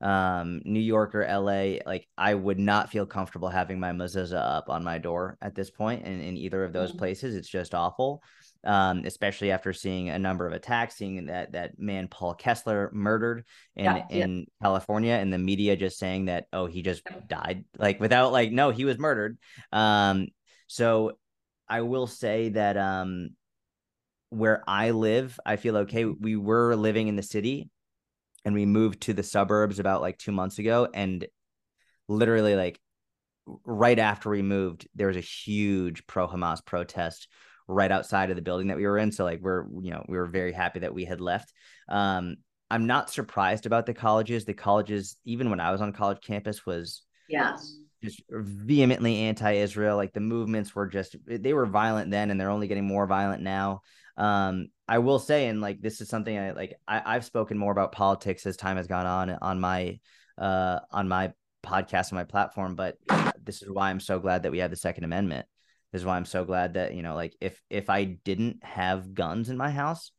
[0.00, 4.70] um New York or LA like I would not feel comfortable having my mezuzah up
[4.70, 7.00] on my door at this point in, in either of those mm-hmm.
[7.00, 7.34] places.
[7.34, 8.22] It's just awful
[8.64, 13.44] um, especially after seeing a number of attacks, seeing that that man Paul Kessler murdered
[13.76, 18.00] in yeah, in California, and the media just saying that oh he just died, like
[18.00, 19.38] without like no he was murdered.
[19.72, 20.28] Um,
[20.66, 21.12] so
[21.68, 23.30] I will say that um,
[24.30, 26.04] where I live, I feel okay.
[26.04, 27.70] We were living in the city,
[28.44, 31.26] and we moved to the suburbs about like two months ago, and
[32.08, 32.80] literally like
[33.64, 37.28] right after we moved, there was a huge pro Hamas protest
[37.68, 39.12] right outside of the building that we were in.
[39.12, 41.52] So like we're you know we were very happy that we had left.
[41.88, 42.36] Um,
[42.70, 44.44] I'm not surprised about the colleges.
[44.44, 47.56] The colleges, even when I was on college campus, was yeah
[48.02, 49.96] just vehemently anti-Israel.
[49.96, 53.42] Like the movements were just they were violent then, and they're only getting more violent
[53.42, 53.82] now.
[54.16, 56.74] Um, I will say, and like this is something I like.
[56.86, 60.00] I, I've spoken more about politics as time has gone on on my
[60.38, 61.32] uh on my
[61.64, 62.96] podcast on my platform, but
[63.42, 65.46] this is why I'm so glad that we have the Second Amendment
[65.92, 69.14] this is why I'm so glad that, you know, like if if I didn't have
[69.14, 70.10] guns in my house,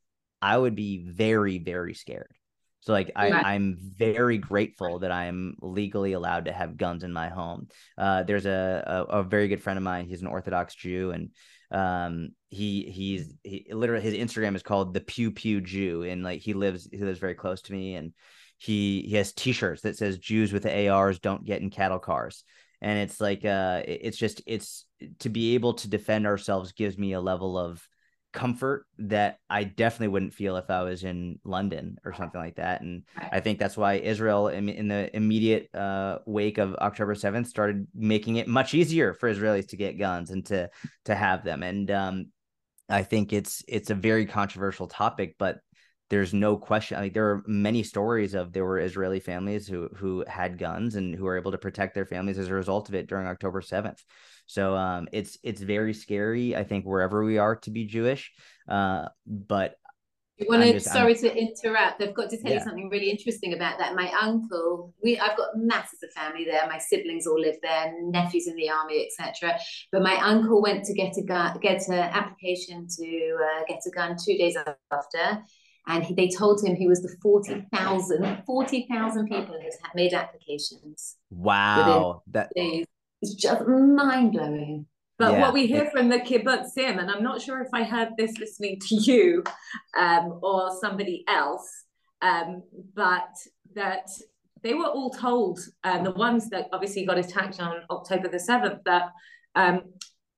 [0.41, 2.33] I would be very, very scared.
[2.81, 7.27] So like I, I'm very grateful that I'm legally allowed to have guns in my
[7.27, 7.67] home.
[7.97, 10.05] Uh, there's a, a, a very good friend of mine.
[10.07, 11.29] He's an Orthodox Jew, and
[11.71, 16.39] um, he he's he literally his Instagram is called the Pew Pew Jew, and like
[16.39, 18.13] he lives he lives very close to me, and
[18.57, 22.43] he he has T-shirts that says Jews with ARs don't get in cattle cars,
[22.81, 24.85] and it's like uh it's just it's
[25.19, 27.87] to be able to defend ourselves gives me a level of
[28.31, 32.81] comfort that I definitely wouldn't feel if I was in London or something like that.
[32.81, 37.47] And I think that's why Israel, in, in the immediate uh, wake of October seventh,
[37.47, 40.69] started making it much easier for Israelis to get guns and to
[41.05, 41.63] to have them.
[41.63, 42.25] And um,
[42.87, 45.59] I think it's it's a very controversial topic, but
[46.09, 46.99] there's no question.
[46.99, 51.15] Like there are many stories of there were Israeli families who who had guns and
[51.15, 54.03] who were able to protect their families as a result of it during October seventh.
[54.49, 56.55] So um, it's it's very scary.
[56.55, 58.31] I think wherever we are to be Jewish,
[58.67, 59.75] uh, but
[60.39, 60.79] you want to?
[60.79, 62.01] Sorry I'm, to interrupt.
[62.01, 62.57] I've got to tell yeah.
[62.57, 63.93] you something really interesting about that.
[63.93, 66.65] My uncle, we I've got masses of family there.
[66.67, 69.55] My siblings all live there, nephews in the army, etc.
[69.91, 73.91] But my uncle went to get a gun, get an application to uh, get a
[73.91, 74.57] gun two days
[74.91, 75.43] after,
[75.87, 81.17] and he, they told him he was the 40,000 40,000 people who had made applications.
[81.29, 82.87] Wow, that days.
[83.21, 84.85] It's just mind blowing.
[85.17, 85.41] But yeah.
[85.41, 88.79] what we hear from the kibbutzim, and I'm not sure if I heard this listening
[88.87, 89.43] to you
[89.97, 91.67] um, or somebody else,
[92.21, 92.63] um,
[92.95, 93.29] but
[93.75, 94.07] that
[94.63, 98.79] they were all told, um, the ones that obviously got attacked on October the 7th,
[98.85, 99.11] that
[99.55, 99.81] um,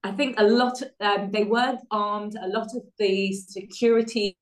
[0.03, 4.35] I think a lot, um, they weren't armed, a lot of the security,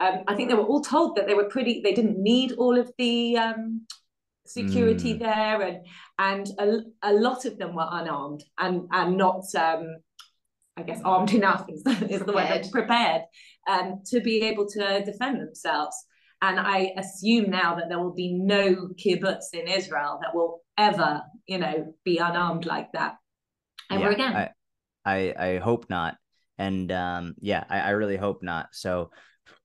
[0.00, 2.78] um, I think they were all told that they were pretty, they didn't need all
[2.78, 3.36] of the
[4.48, 5.18] security mm.
[5.18, 5.86] there and
[6.18, 9.86] and a, a lot of them were unarmed and and not um
[10.76, 13.22] I guess armed enough is, is the word prepared.
[13.68, 15.96] um to be able to defend themselves.
[16.42, 21.22] And I assume now that there will be no kibbutz in Israel that will ever
[21.46, 23.16] you know be unarmed like that
[23.90, 24.36] ever yeah, again.
[24.36, 24.50] I,
[25.04, 26.16] I I hope not.
[26.58, 28.68] And um yeah I, I really hope not.
[28.72, 29.10] So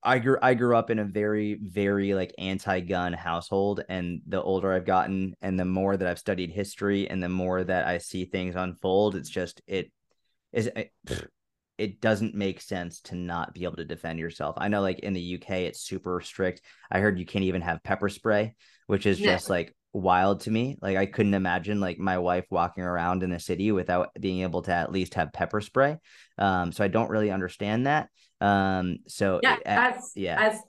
[0.04, 4.74] I grew I grew up in a very very like anti-gun household and the older
[4.74, 8.26] I've gotten and the more that I've studied history and the more that I see
[8.26, 9.92] things unfold it's just it
[10.52, 11.30] is eh, it,
[11.82, 14.56] it doesn't make sense to not be able to defend yourself.
[14.60, 16.62] I know like in the UK it's super strict.
[16.92, 18.54] I heard you can't even have pepper spray,
[18.86, 20.78] which is just like wild to me.
[20.80, 24.62] Like I couldn't imagine like my wife walking around in the city without being able
[24.62, 25.98] to at least have pepper spray.
[26.38, 28.10] Um, so I don't really understand that.
[28.40, 30.40] Um, so yeah, as yeah.
[30.40, 30.60] as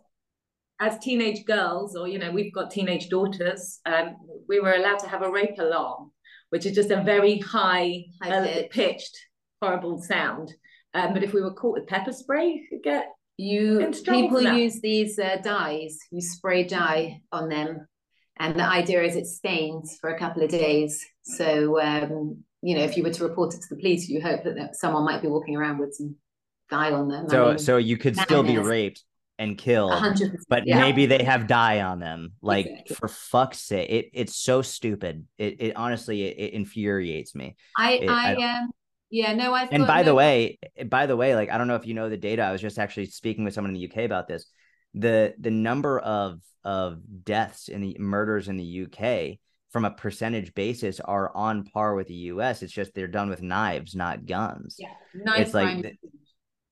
[0.81, 3.81] as teenage girls, or you know, we've got teenage daughters.
[3.85, 4.17] Um,
[4.49, 6.11] we were allowed to have a rape alarm,
[6.49, 9.15] which is just a very high, high uh, pitched,
[9.61, 10.55] horrible sound.
[10.95, 14.81] Um, but if we were caught with pepper spray, you could get you people use
[14.81, 15.99] these uh, dyes.
[16.11, 17.87] You spray dye on them
[18.39, 21.05] and the idea is it stains for a couple of days.
[21.23, 24.45] So, um, you know, if you were to report it to the police, you hope
[24.45, 26.17] that, that someone might be walking around with some
[26.71, 27.29] dye on them.
[27.29, 29.05] So, I mean, so you could still be raped
[29.39, 29.93] and killed,
[30.49, 30.81] but yeah.
[30.81, 32.33] maybe they have dye on them.
[32.43, 32.97] Like exactly.
[32.97, 35.27] for fuck's sake, it it's so stupid.
[35.39, 37.57] It it honestly it, it infuriates me.
[37.77, 38.71] I it, I, I um
[39.13, 39.61] yeah no I.
[39.61, 41.87] Think And by no, the way, eh, by the way, like I don't know if
[41.87, 42.43] you know the data.
[42.43, 44.47] I was just actually speaking with someone in the UK about this.
[44.95, 49.39] The the number of of deaths in the murders in the UK
[49.71, 52.63] from a percentage basis are on par with the US.
[52.63, 54.77] It's just they're done with knives, not guns.
[54.79, 55.93] Yeah, knife it's like the,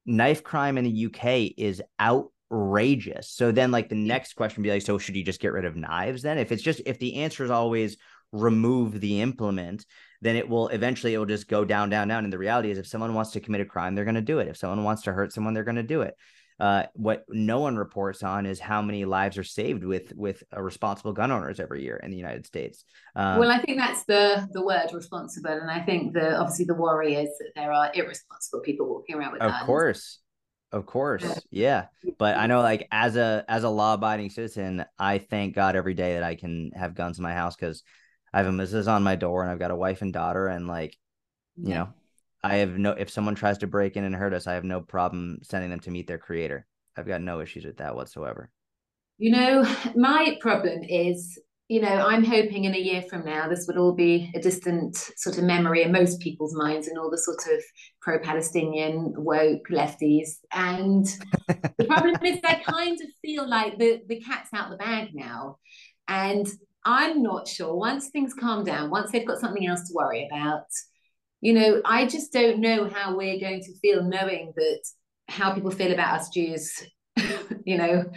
[0.06, 3.30] knife crime in the UK is outrageous.
[3.30, 5.76] So then, like the next question be like, so should you just get rid of
[5.76, 6.38] knives then?
[6.38, 7.96] If it's just if the answer is always
[8.32, 9.84] remove the implement,
[10.22, 12.24] then it will eventually it will just go down, down, down.
[12.24, 14.38] And the reality is, if someone wants to commit a crime, they're going to do
[14.38, 14.48] it.
[14.48, 16.14] If someone wants to hurt someone, they're going to do it.
[16.60, 21.14] Uh, what no one reports on is how many lives are saved with with responsible
[21.14, 22.84] gun owners every year in the United States.
[23.16, 26.74] Um, well, I think that's the the word responsible, and I think the obviously the
[26.74, 29.62] worry is that there are irresponsible people walking around with of guns.
[29.62, 30.18] Of course,
[30.70, 31.86] of course, yeah.
[32.18, 35.94] But I know, like as a as a law abiding citizen, I thank God every
[35.94, 37.82] day that I can have guns in my house because
[38.32, 40.66] I have a mezuzah on my door and I've got a wife and daughter, and
[40.66, 40.96] like
[41.56, 41.88] you know
[42.42, 44.80] I have no if someone tries to break in and hurt us, I have no
[44.80, 46.66] problem sending them to meet their creator.
[46.96, 48.50] I've got no issues with that whatsoever.
[49.18, 51.38] You know, my problem is,
[51.68, 54.96] you know, I'm hoping in a year from now this would all be a distant
[55.16, 57.62] sort of memory in most people's minds and all the sort of
[58.00, 60.38] pro-Palestinian woke lefties.
[60.52, 61.06] And
[61.46, 65.58] the problem is I kind of feel like the, the cat's out the bag now.
[66.08, 66.48] And
[66.84, 70.64] I'm not sure once things calm down, once they've got something else to worry about,
[71.40, 74.80] you know, I just don't know how we're going to feel knowing that
[75.28, 76.82] how people feel about us Jews,
[77.64, 78.10] you know.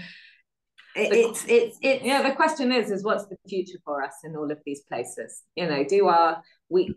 [0.95, 2.21] It, it's it's it's yeah.
[2.21, 5.41] The question is, is what's the future for us in all of these places?
[5.55, 6.95] You know, do our we,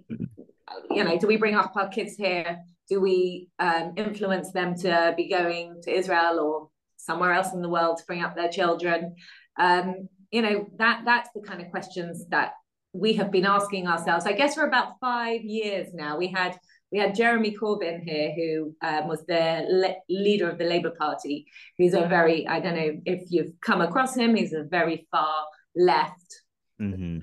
[0.90, 2.59] you know, do we bring up our kids here?
[2.90, 7.70] Do we um, influence them to be going to Israel or somewhere else in the
[7.70, 9.14] world to bring up their children?
[9.59, 12.53] Um, you know, that that's the kind of questions that
[12.92, 14.26] we have been asking ourselves.
[14.26, 16.16] I guess for about five years now.
[16.16, 16.59] We had
[16.92, 21.46] we had Jeremy Corbyn here, who um, was the le- leader of the Labour Party.
[21.76, 24.34] He's a very I don't know if you've come across him.
[24.34, 26.42] He's a very far left,
[26.80, 27.18] mm-hmm.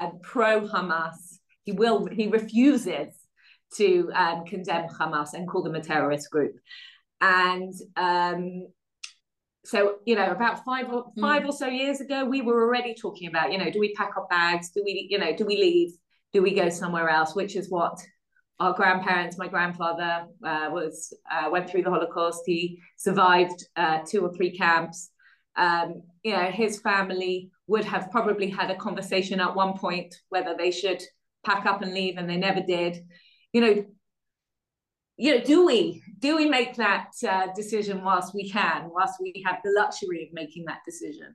[0.00, 1.38] uh, pro Hamas.
[1.64, 3.14] He will he refuses
[3.76, 6.54] to um, condemn Hamas and call them a terrorist group.
[7.20, 8.68] And um,
[9.68, 11.20] so you know about five or hmm.
[11.20, 11.48] five mm.
[11.48, 14.26] or so years ago we were already talking about you know do we pack our
[14.28, 15.90] bags do we you know do we leave
[16.32, 17.98] do we go somewhere else which is what
[18.60, 22.42] our grandparents, my grandfather uh, was uh, went through the Holocaust.
[22.44, 25.10] He survived uh, two or three camps.
[25.56, 30.56] Um, you know, his family would have probably had a conversation at one point whether
[30.56, 31.02] they should
[31.44, 32.98] pack up and leave, and they never did.
[33.52, 33.84] You know,
[35.18, 39.42] you know, do we do we make that uh, decision whilst we can, whilst we
[39.44, 41.34] have the luxury of making that decision,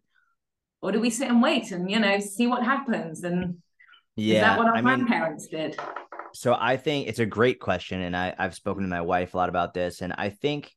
[0.81, 3.23] or do we sit and wait and you know see what happens?
[3.23, 3.57] And
[4.15, 5.79] yeah, is that what our I grandparents mean, did?
[6.33, 9.37] So I think it's a great question, and I, I've spoken to my wife a
[9.37, 10.71] lot about this, and I think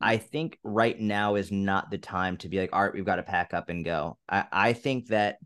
[0.00, 3.16] I think right now is not the time to be like, all right, we've got
[3.16, 4.18] to pack up and go.
[4.28, 5.38] I, I think that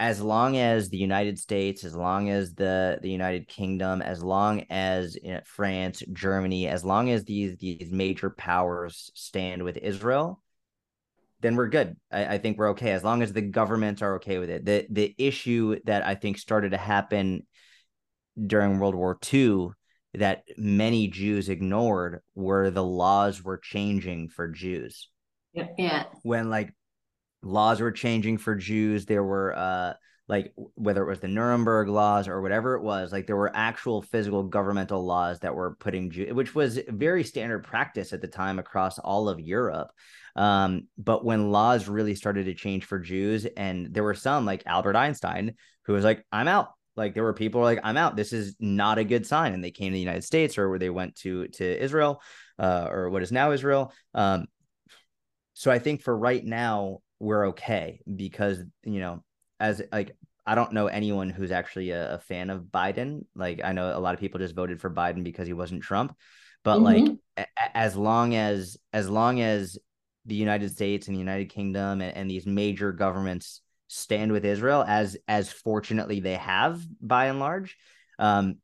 [0.00, 4.64] as long as the United States, as long as the the United Kingdom, as long
[4.70, 10.40] as you know, France, Germany, as long as these these major powers stand with Israel,
[11.40, 11.96] then we're good.
[12.12, 14.64] I, I, think we're okay as long as the governments are okay with it.
[14.64, 17.46] The the issue that I think started to happen
[18.46, 19.70] during World War II
[20.14, 25.08] that many Jews ignored were the laws were changing for Jews.
[25.52, 25.68] Yeah.
[25.76, 26.04] yeah.
[26.22, 26.72] When like
[27.42, 29.06] laws were changing for Jews.
[29.06, 29.94] There were uh
[30.28, 34.02] like whether it was the Nuremberg laws or whatever it was, like there were actual
[34.02, 38.58] physical governmental laws that were putting Jew, which was very standard practice at the time
[38.58, 39.90] across all of Europe.
[40.36, 44.62] Um, but when laws really started to change for Jews, and there were some like
[44.66, 48.14] Albert Einstein who was like, "I'm out." Like there were people like, "I'm out.
[48.14, 50.78] This is not a good sign," and they came to the United States or where
[50.78, 52.20] they went to to Israel,
[52.58, 53.92] uh, or what is now Israel.
[54.14, 54.46] Um,
[55.54, 59.22] so I think for right now, we're okay because you know
[59.60, 60.16] as like
[60.46, 63.26] I don't know anyone who's actually a, a, fan of Biden.
[63.34, 66.16] Like I know a lot of people just voted for Biden because he wasn't Trump,
[66.64, 66.84] but mm-hmm.
[66.84, 69.78] like a- as long as as long as
[70.24, 74.84] the United States and the United Kingdom and, and these major governments stand with Israel
[74.86, 77.76] as as fortunately they have by and large,
[78.18, 78.56] um,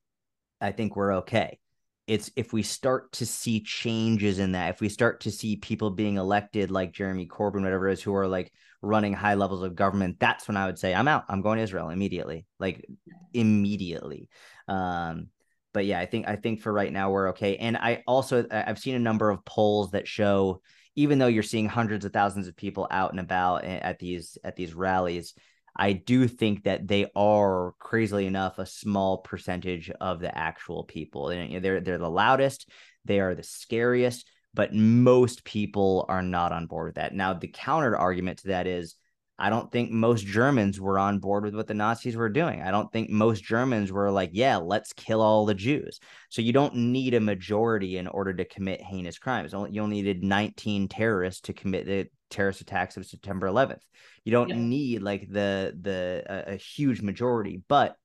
[0.60, 1.58] I think we're okay
[2.06, 5.90] it's if we start to see changes in that, if we start to see people
[5.90, 8.52] being elected like Jeremy Corbyn, whatever it is, who are like
[8.82, 11.24] running high levels of government, that's when I would say I'm out.
[11.28, 12.84] I'm going to Israel immediately, like
[13.32, 14.28] immediately.
[14.68, 15.28] Um,
[15.72, 17.56] but yeah, I think I think for right now we're okay.
[17.56, 20.60] And I also I've seen a number of polls that show
[20.96, 24.56] even though you're seeing hundreds of thousands of people out and about at these at
[24.56, 25.34] these rallies,
[25.76, 31.26] I do think that they are crazily enough a small percentage of the actual people.
[31.28, 32.68] They're they're the loudest,
[33.04, 37.14] they are the scariest, but most people are not on board with that.
[37.14, 38.94] Now, the counter argument to that is
[39.38, 42.62] I don't think most Germans were on board with what the Nazis were doing.
[42.62, 45.98] I don't think most Germans were like, yeah, let's kill all the Jews.
[46.30, 49.52] So you don't need a majority in order to commit heinous crimes.
[49.52, 53.80] You only needed 19 terrorists to commit the terrorist attacks of September 11th.
[54.24, 54.56] You don't yeah.
[54.56, 57.96] need like the the a, a huge majority, but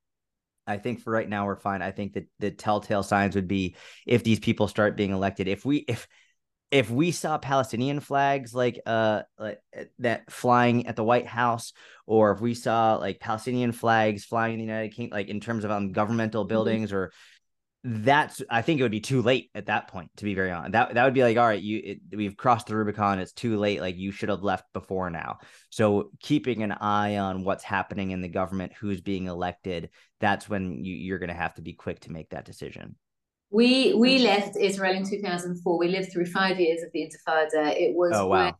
[0.66, 1.82] I think for right now we're fine.
[1.82, 3.76] I think that the telltale signs would be
[4.06, 5.48] if these people start being elected.
[5.48, 6.08] If we if
[6.72, 11.74] if we saw Palestinian flags like uh like uh, that flying at the White House,
[12.05, 15.63] or if we saw like Palestinian flags flying in the United Kingdom, like in terms
[15.63, 16.49] of um, governmental mm-hmm.
[16.49, 16.97] buildings mm-hmm.
[16.97, 17.11] or
[17.82, 20.74] that's I think it would be too late at that point to be very honest.
[20.74, 23.20] That that would be like all right, you it, we've crossed the Rubicon.
[23.20, 23.80] It's too late.
[23.82, 25.39] Like you should have left before now.
[25.70, 29.89] So keeping an eye on what's happening in the government, who's being elected,
[30.20, 32.95] that's when you, you're going to have to be quick to make that decision.
[33.52, 35.78] We we left Israel in 2004.
[35.78, 37.76] We lived through five years of the Intifada.
[37.76, 38.56] It was oh, wow.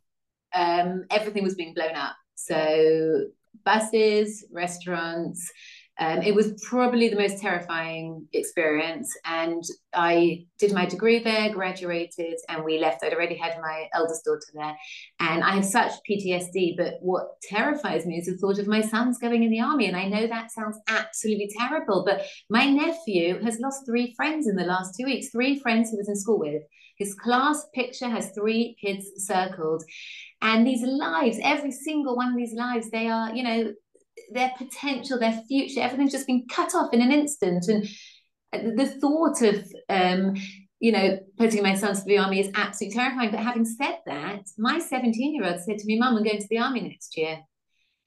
[0.54, 2.16] um, everything was being blown up.
[2.36, 3.26] So
[3.64, 5.52] buses, restaurants,
[6.00, 9.14] um, it was probably the most terrifying experience.
[9.26, 9.62] And
[9.93, 13.04] I did my degree there, graduated, and we left.
[13.04, 14.78] I'd already had my eldest daughter there.
[15.20, 16.78] And I have such PTSD.
[16.78, 19.88] But what terrifies me is the thought of my sons going in the army.
[19.88, 22.06] And I know that sounds absolutely terrible.
[22.06, 25.97] But my nephew has lost three friends in the last two weeks, three friends he
[25.97, 26.64] was in school with.
[26.97, 29.84] His class picture has three kids circled.
[30.41, 33.74] And these lives, every single one of these lives, they are, you know,
[34.32, 37.68] their potential, their future, everything's just been cut off in an instant.
[37.68, 37.88] And
[38.78, 40.36] the thought of, um,
[40.80, 43.32] you know, putting my sons to the army is absolutely terrifying.
[43.32, 46.48] But having said that, my 17 year old said to me, Mum, I'm going to
[46.50, 47.40] the army next year.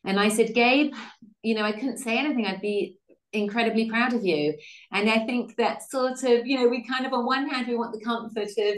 [0.05, 0.95] And I said, Gabe,
[1.43, 2.47] you know, I couldn't say anything.
[2.47, 2.99] I'd be
[3.33, 4.55] incredibly proud of you.
[4.91, 7.77] And I think that sort of, you know, we kind of, on one hand, we
[7.77, 8.77] want the comfort of,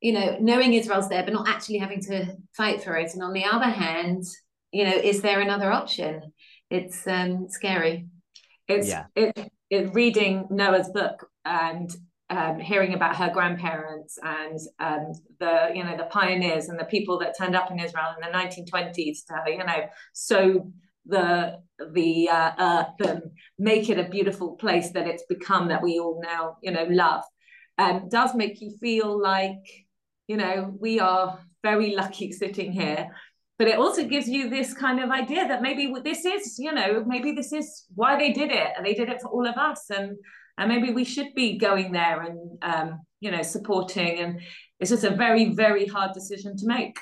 [0.00, 3.14] you know, knowing Israel's there, but not actually having to fight for it.
[3.14, 4.24] And on the other hand,
[4.72, 6.32] you know, is there another option?
[6.70, 8.08] It's um scary.
[8.68, 9.04] It's yeah.
[9.14, 11.90] it, it reading Noah's book and
[12.28, 17.18] um, hearing about her grandparents and um, the you know the pioneers and the people
[17.20, 20.72] that turned up in Israel in the 1920s to you know sow
[21.06, 21.60] the
[21.92, 23.22] the uh, earth and
[23.58, 27.22] make it a beautiful place that it's become that we all now you know love
[27.78, 29.86] um, does make you feel like
[30.26, 33.08] you know we are very lucky sitting here
[33.58, 37.04] but it also gives you this kind of idea that maybe this is you know
[37.06, 39.90] maybe this is why they did it and they did it for all of us
[39.90, 40.16] and
[40.58, 44.40] and maybe we should be going there and um, you know supporting and
[44.80, 46.98] it's just a very very hard decision to make.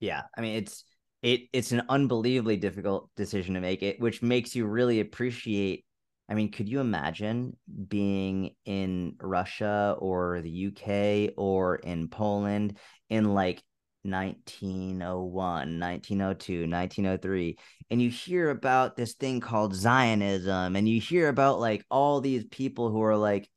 [0.00, 0.84] Yeah i mean it's
[1.22, 5.84] it it's an unbelievably difficult decision to make it which makes you really appreciate
[6.28, 7.56] i mean could you imagine
[7.88, 12.76] being in russia or the uk or in poland
[13.08, 13.62] in like
[14.04, 15.32] 1901
[15.78, 17.56] 1902 1903
[17.90, 22.44] and you hear about this thing called zionism and you hear about like all these
[22.44, 23.48] people who are like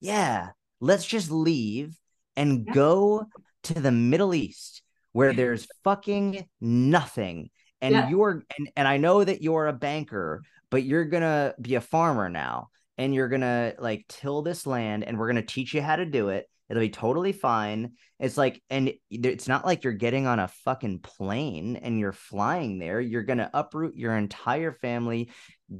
[0.00, 0.50] yeah
[0.80, 1.96] let's just leave
[2.36, 3.24] and go
[3.62, 4.82] to the middle east
[5.12, 7.48] where there's fucking nothing
[7.80, 8.08] and yeah.
[8.10, 12.28] you're and, and i know that you're a banker but you're gonna be a farmer
[12.28, 16.04] now and you're gonna like till this land and we're gonna teach you how to
[16.04, 17.92] do it it'll be totally fine.
[18.18, 22.78] It's like and it's not like you're getting on a fucking plane and you're flying
[22.78, 23.00] there.
[23.00, 25.30] You're gonna uproot your entire family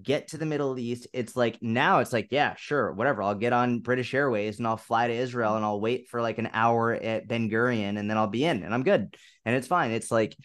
[0.03, 1.07] get to the middle east.
[1.12, 3.22] It's like now it's like yeah sure whatever.
[3.22, 6.39] I'll get on british airways and i'll fly to israel and i'll wait for like
[6.39, 9.16] an hour at ben gurion and then i'll be in and i'm good.
[9.45, 9.91] And it's fine.
[9.91, 10.37] It's like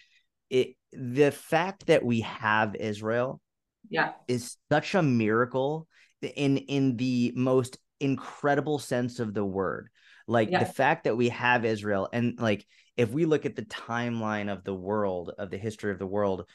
[0.50, 3.42] it the fact that we have israel
[3.90, 4.12] yeah.
[4.28, 5.88] is such a miracle
[6.22, 9.90] in in the most incredible sense of the word
[10.30, 12.66] like the fact that we have israel and like
[12.98, 16.46] if we look at the timeline of the world of the history of the world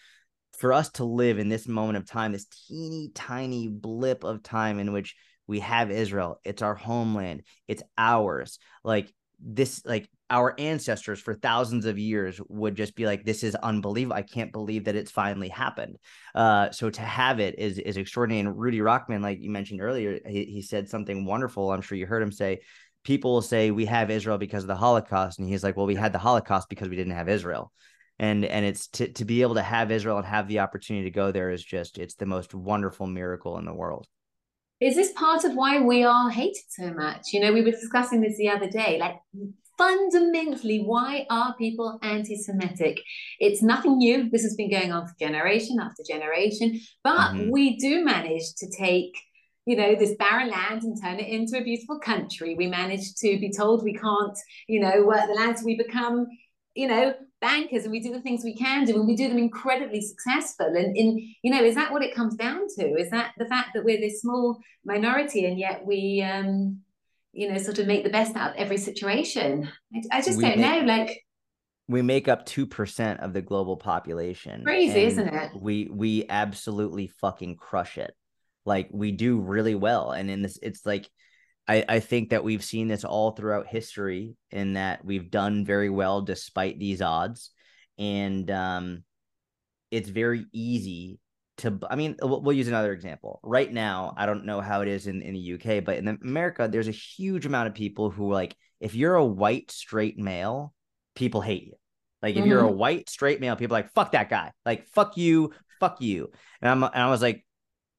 [0.58, 4.78] for us to live in this moment of time, this teeny tiny blip of time
[4.78, 5.16] in which
[5.46, 8.58] we have Israel, it's our homeland, it's ours.
[8.82, 13.54] Like this, like our ancestors for thousands of years would just be like, "This is
[13.54, 14.16] unbelievable!
[14.16, 15.98] I can't believe that it's finally happened."
[16.34, 18.46] Uh, so to have it is is extraordinary.
[18.46, 21.70] And Rudy Rothman, like you mentioned earlier, he, he said something wonderful.
[21.70, 22.60] I'm sure you heard him say.
[23.04, 25.94] People will say we have Israel because of the Holocaust, and he's like, "Well, we
[25.94, 27.72] had the Holocaust because we didn't have Israel."
[28.18, 31.10] and and it's to to be able to have Israel and have the opportunity to
[31.10, 34.06] go there is just it's the most wonderful miracle in the world.
[34.80, 37.32] Is this part of why we are hated so much?
[37.32, 38.98] You know, we were discussing this the other day.
[38.98, 39.16] Like
[39.78, 43.00] fundamentally, why are people anti-Semitic?
[43.40, 44.28] It's nothing new.
[44.30, 47.50] This has been going on for generation after generation, but mm-hmm.
[47.50, 49.16] we do manage to take
[49.66, 52.54] you know, this barren land and turn it into a beautiful country.
[52.54, 54.36] We manage to be told we can't,
[54.68, 55.58] you know, work the land.
[55.58, 56.26] So we become,
[56.74, 59.38] you know, bankers and we do the things we can do and we do them
[59.38, 60.66] incredibly successful.
[60.66, 62.94] And in you know is that what it comes down to?
[62.96, 66.80] Is that the fact that we're this small minority and yet we um
[67.32, 69.68] you know sort of make the best out of every situation?
[69.94, 71.20] I, I just we don't make, know like
[71.86, 75.50] we make up 2% of the global population crazy isn't it?
[75.54, 78.14] we we absolutely fucking crush it
[78.64, 81.08] like we do really well and in this it's like
[81.66, 85.88] I, I think that we've seen this all throughout history in that we've done very
[85.88, 87.50] well despite these odds.
[87.98, 89.04] And um,
[89.90, 91.18] it's very easy
[91.58, 93.40] to, I mean, we'll, we'll, use another example.
[93.42, 96.68] Right now, I don't know how it is in, in the UK, but in America,
[96.70, 100.74] there's a huge amount of people who, like, if you're a white straight male,
[101.14, 101.74] people hate you.
[102.20, 102.50] Like, if mm-hmm.
[102.50, 102.76] you're a mm-hmm.
[102.76, 104.50] white straight male, people like, fuck that guy.
[104.66, 106.30] Like, fuck you, fuck you.
[106.60, 107.43] And, I'm, and I was like,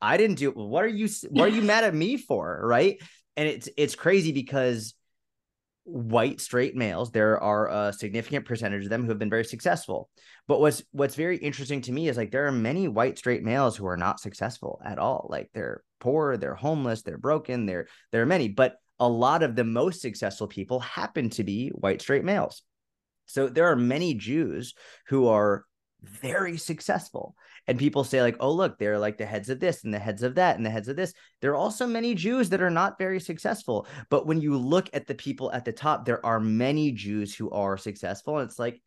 [0.06, 2.62] I didn't do what are you what are you mad at me for?
[2.64, 3.02] Right?
[3.36, 4.94] And it's it's crazy because
[5.84, 10.10] white straight males there are a significant percentage of them who have been very successful.
[10.48, 13.76] But what's what's very interesting to me is like there are many white straight males
[13.76, 15.28] who are not successful at all.
[15.30, 19.56] Like they're poor they're homeless they're broken there there are many but a lot of
[19.56, 22.62] the most successful people happen to be white straight males.
[23.26, 24.76] So there are many jews
[25.08, 25.66] who are
[26.04, 27.36] very successful.
[27.68, 30.24] And people say like oh look they're like the heads of this and the heads
[30.24, 31.14] of that and the heads of this.
[31.42, 33.88] There are also many jews that are not very successful.
[34.10, 37.50] But when you look at the people at the top there are many jews who
[37.52, 38.38] are successful.
[38.38, 38.82] And it's like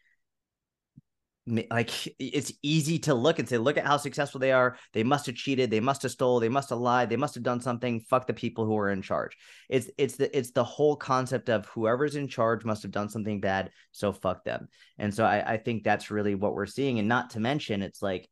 [1.71, 5.27] like it's easy to look and say look at how successful they are they must
[5.27, 8.01] have cheated they must have stole they must have lied they must have done something
[8.01, 9.37] fuck the people who are in charge
[9.69, 13.41] it's it's the it's the whole concept of whoever's in charge must have done something
[13.41, 14.69] bad so fuck them
[14.99, 18.03] and so i i think that's really what we're seeing and not to mention it's
[18.03, 18.29] like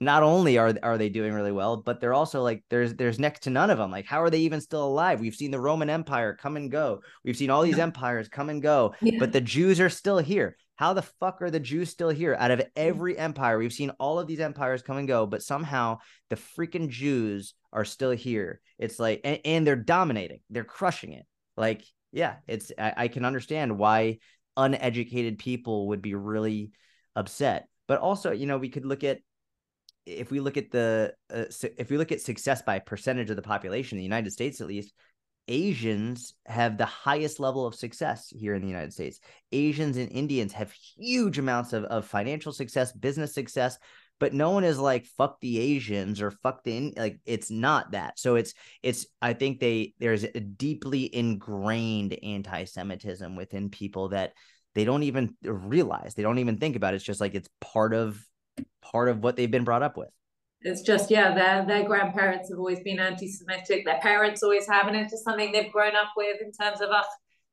[0.00, 3.44] not only are are they doing really well, but they're also like there's there's next
[3.44, 3.90] to none of them.
[3.90, 5.20] Like how are they even still alive?
[5.20, 7.00] We've seen the Roman Empire come and go.
[7.24, 9.18] We've seen all these empires come and go, yeah.
[9.18, 10.56] but the Jews are still here.
[10.76, 12.36] How the fuck are the Jews still here?
[12.38, 15.98] Out of every empire, we've seen all of these empires come and go, but somehow
[16.30, 18.60] the freaking Jews are still here.
[18.78, 20.40] It's like and, and they're dominating.
[20.50, 21.26] They're crushing it.
[21.56, 24.18] Like yeah, it's I, I can understand why
[24.56, 26.72] uneducated people would be really
[27.14, 27.68] upset.
[27.88, 29.20] But also, you know, we could look at
[30.04, 31.44] if we look at the uh,
[31.78, 34.66] if we look at success by percentage of the population in the United States at
[34.66, 34.92] least
[35.48, 39.20] Asians have the highest level of success here in the United States.
[39.52, 43.78] Asians and Indians have huge amounts of, of financial success, business success,
[44.18, 48.18] but no one is like fuck the Asians or fuck the like it's not that.
[48.18, 54.32] So it's it's I think they there's a deeply ingrained anti-Semitism within people that
[54.74, 56.14] they don't even realize.
[56.14, 56.96] They don't even think about it.
[56.96, 58.18] It's just like it's part of
[58.82, 60.10] part of what they've been brought up with
[60.62, 63.84] it's just yeah their their grandparents have always been anti-semitic.
[63.84, 66.90] Their parents always have and it's just something they've grown up with in terms of
[66.90, 67.06] us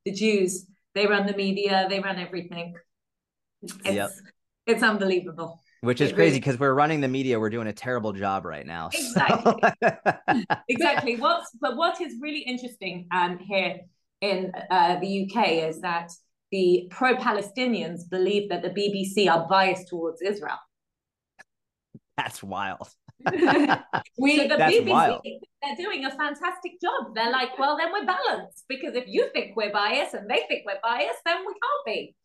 [0.06, 0.66] the jews.
[0.96, 2.74] They run the media they run everything.
[3.62, 4.12] It's yep.
[4.66, 5.60] it's unbelievable.
[5.82, 6.70] Which is it crazy because really...
[6.70, 9.54] we're running the media we're doing a terrible job right now exactly.
[10.70, 11.18] Exactly.
[11.18, 13.80] What's but what is really interesting um here
[14.22, 16.10] in uh, the uk is that
[16.52, 20.58] the pro-palestinians believe that the bbc are biased towards israel
[22.18, 22.88] that's wild.
[24.18, 25.22] we so the That's BBC, wild.
[25.62, 27.16] they're doing a fantastic job.
[27.16, 30.64] They're like, well, then we're balanced because if you think we're biased and they think
[30.66, 32.16] we're biased, then we can't be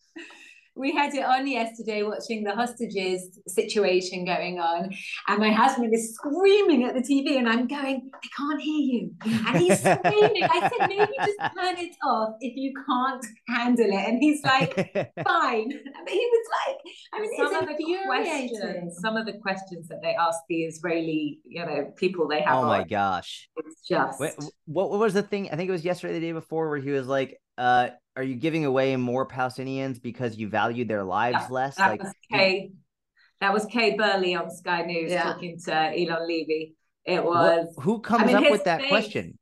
[0.78, 4.90] we had it on yesterday watching the hostages situation going on
[5.28, 9.14] and my husband is screaming at the tv and i'm going i can't hear you.
[9.24, 10.44] And he's screaming.
[10.44, 14.08] I said maybe just turn it off if you can't handle it.
[14.08, 14.74] And he's like
[15.24, 15.68] fine.
[15.68, 16.78] But he was like
[17.12, 21.40] i mean some of the questions some of the questions that they ask the israeli
[21.44, 23.48] you know people they have oh my on, gosh.
[23.56, 24.34] it's just Wait,
[24.66, 27.06] what was the thing i think it was yesterday the day before where he was
[27.06, 31.76] like uh are you giving away more Palestinians because you value their lives that, less?
[31.76, 32.72] That like was Kay,
[33.40, 35.22] that was Kay Burley on Sky News yeah.
[35.22, 36.74] talking to Eylon Levy.
[37.04, 39.38] It was what, who comes I mean, up with that face, question?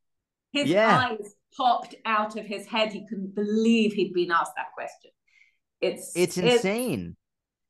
[0.52, 1.08] His yeah.
[1.10, 2.92] eyes popped out of his head.
[2.92, 5.10] He couldn't believe he'd been asked that question.
[5.80, 7.16] It's it's insane.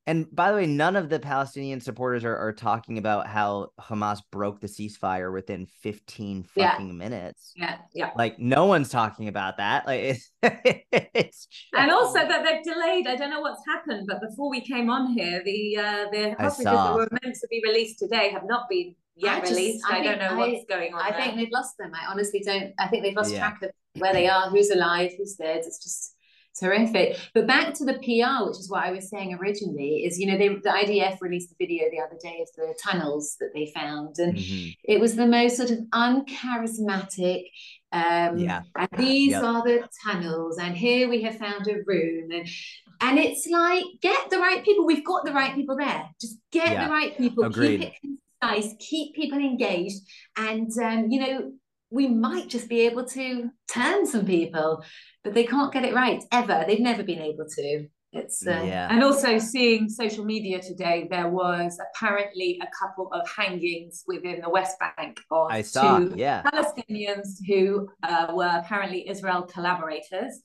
[0.08, 4.20] And by the way, none of the Palestinian supporters are, are talking about how Hamas
[4.30, 6.92] broke the ceasefire within 15 fucking yeah.
[6.92, 7.52] minutes.
[7.56, 8.10] Yeah, yeah.
[8.16, 9.84] Like no one's talking about that.
[9.84, 13.08] Like it's, it's and also that they've delayed.
[13.08, 16.64] I don't know what's happened, but before we came on here, the uh, the hostages
[16.72, 19.84] that were meant to be released today have not been yet I released.
[19.90, 21.00] I, I don't know I, what's going on.
[21.00, 21.20] I there.
[21.20, 21.92] think they've lost them.
[21.94, 22.72] I honestly don't.
[22.78, 23.38] I think they've lost yeah.
[23.38, 25.62] track of where they are, who's alive, who's dead.
[25.64, 26.15] It's just
[26.58, 27.18] terrific.
[27.34, 30.38] But back to the PR, which is what I was saying originally, is you know
[30.38, 34.16] they, the IDF released a video the other day of the tunnels that they found,
[34.18, 34.70] and mm-hmm.
[34.84, 37.44] it was the most sort of uncharismatic.
[37.92, 38.62] Um, yeah.
[38.76, 39.42] And these yep.
[39.42, 42.48] are the tunnels, and here we have found a room, and
[43.00, 44.86] and it's like get the right people.
[44.86, 46.08] We've got the right people there.
[46.20, 46.86] Just get yeah.
[46.86, 47.44] the right people.
[47.44, 47.80] Agreed.
[47.80, 48.74] Keep it concise.
[48.80, 50.00] Keep people engaged,
[50.36, 51.52] and um, you know
[51.90, 54.84] we might just be able to turn some people
[55.26, 56.64] but they can't get it right ever.
[56.68, 57.88] They've never been able to.
[58.12, 58.86] It's uh, yeah.
[58.88, 64.48] And also seeing social media today, there was apparently a couple of hangings within the
[64.48, 66.44] West Bank of I saw, two yeah.
[66.44, 70.40] Palestinians who uh, were apparently Israel collaborators.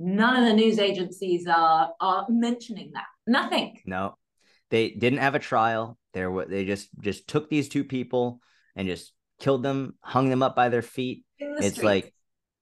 [0.00, 3.06] None of the news agencies are are mentioning that.
[3.28, 3.80] Nothing.
[3.86, 4.16] No,
[4.70, 5.96] they didn't have a trial.
[6.14, 8.40] There, were they just just took these two people
[8.74, 11.24] and just killed them, hung them up by their feet.
[11.38, 11.84] The it's street.
[11.84, 12.14] like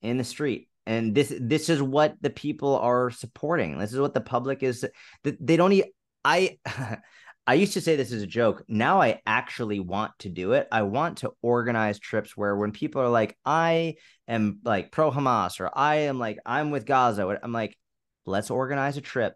[0.02, 3.78] in the street and this this is what the people are supporting.
[3.78, 4.86] This is what the public is
[5.22, 5.82] they don't
[6.24, 6.58] i
[7.46, 8.64] i used to say this as a joke.
[8.68, 10.68] Now i actually want to do it.
[10.70, 13.94] I want to organize trips where when people are like i
[14.28, 17.76] am like pro hamas or i am like i'm with gaza i'm like
[18.26, 19.34] let's organize a trip.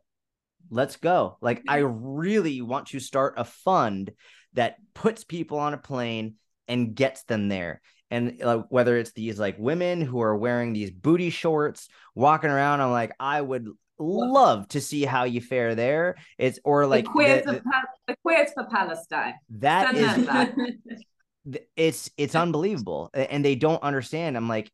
[0.71, 1.39] Let's go.
[1.41, 1.99] Like i mm-hmm.
[1.99, 4.13] really want to start a fund
[4.55, 6.35] that puts people on a plane
[6.67, 7.81] and gets them there
[8.11, 12.81] and uh, whether it's these like women who are wearing these booty shorts walking around
[12.81, 17.11] i'm like i would love to see how you fare there it's or like the
[17.11, 17.63] queers, the,
[18.07, 20.55] the queers for palestine that is that.
[21.77, 24.71] it's it's unbelievable and they don't understand i'm like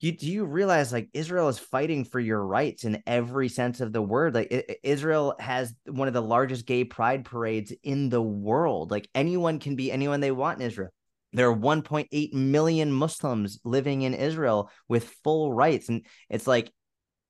[0.00, 3.92] you do you realize like Israel is fighting for your rights in every sense of
[3.92, 4.34] the word?
[4.34, 8.90] Like it, Israel has one of the largest gay pride parades in the world.
[8.90, 10.90] Like anyone can be anyone they want in Israel.
[11.32, 15.88] There are 1.8 million Muslims living in Israel with full rights.
[15.88, 16.72] And it's like,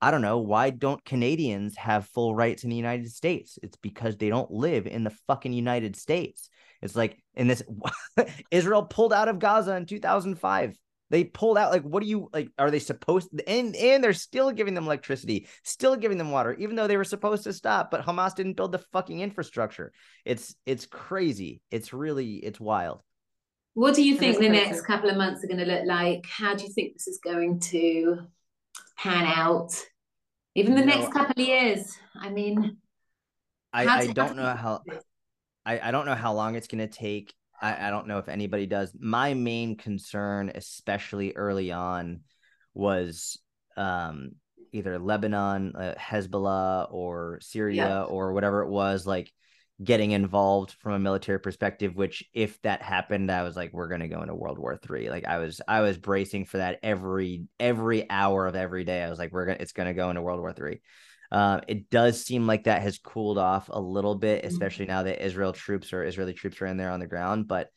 [0.01, 3.59] I don't know, why don't Canadians have full rights in the United States?
[3.63, 6.49] It's because they don't live in the fucking United States.
[6.81, 7.63] It's like in this
[8.51, 10.77] Israel pulled out of Gaza in 2005.
[11.11, 14.53] They pulled out like what do you like are they supposed and and they're still
[14.53, 18.07] giving them electricity, still giving them water even though they were supposed to stop, but
[18.07, 19.93] Hamas didn't build the fucking infrastructure.
[20.25, 21.61] It's it's crazy.
[21.71, 23.03] It's really it's wild.
[23.75, 26.27] What do you think the next couple of months are going to look like?
[26.27, 28.19] How do you think this is going to
[28.99, 29.73] pan out?
[30.55, 31.97] Even the you next know, couple of years.
[32.21, 32.79] I mean,
[33.73, 34.83] I, I don't know how.
[35.65, 37.33] I, I don't know how long it's going to take.
[37.63, 38.93] I, I don't know if anybody does.
[38.99, 42.21] My main concern, especially early on,
[42.75, 43.39] was
[43.77, 44.33] um,
[44.73, 48.03] either Lebanon, uh, Hezbollah, or Syria, yeah.
[48.03, 49.31] or whatever it was, like
[49.83, 51.95] getting involved from a military perspective.
[51.95, 55.11] Which, if that happened, I was like, we're gonna go into World War Three.
[55.11, 59.03] Like I was, I was bracing for that every every hour of every day.
[59.03, 60.81] I was like, we're gonna, it's gonna go into World War Three.
[61.33, 64.49] Uh, it does seem like that has cooled off a little bit, mm-hmm.
[64.49, 67.47] especially now that Israel troops or Israeli troops are in there on the ground.
[67.47, 67.71] But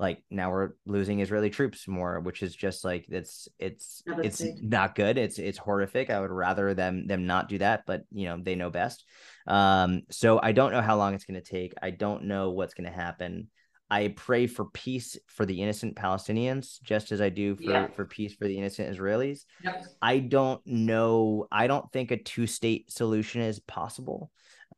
[0.00, 4.94] like now we're losing Israeli troops more, which is just like it's it's it's not
[4.94, 5.18] good.
[5.18, 6.08] It's it's horrific.
[6.08, 9.04] I would rather them them not do that, but you know they know best.
[9.46, 11.74] Um, so I don't know how long it's going to take.
[11.82, 13.48] I don't know what's going to happen.
[13.90, 17.86] I pray for peace for the innocent Palestinians, just as I do for, yeah.
[17.88, 19.40] for peace for the innocent Israelis.
[19.62, 19.84] Yep.
[20.00, 21.46] I don't know.
[21.52, 24.30] I don't think a two state solution is possible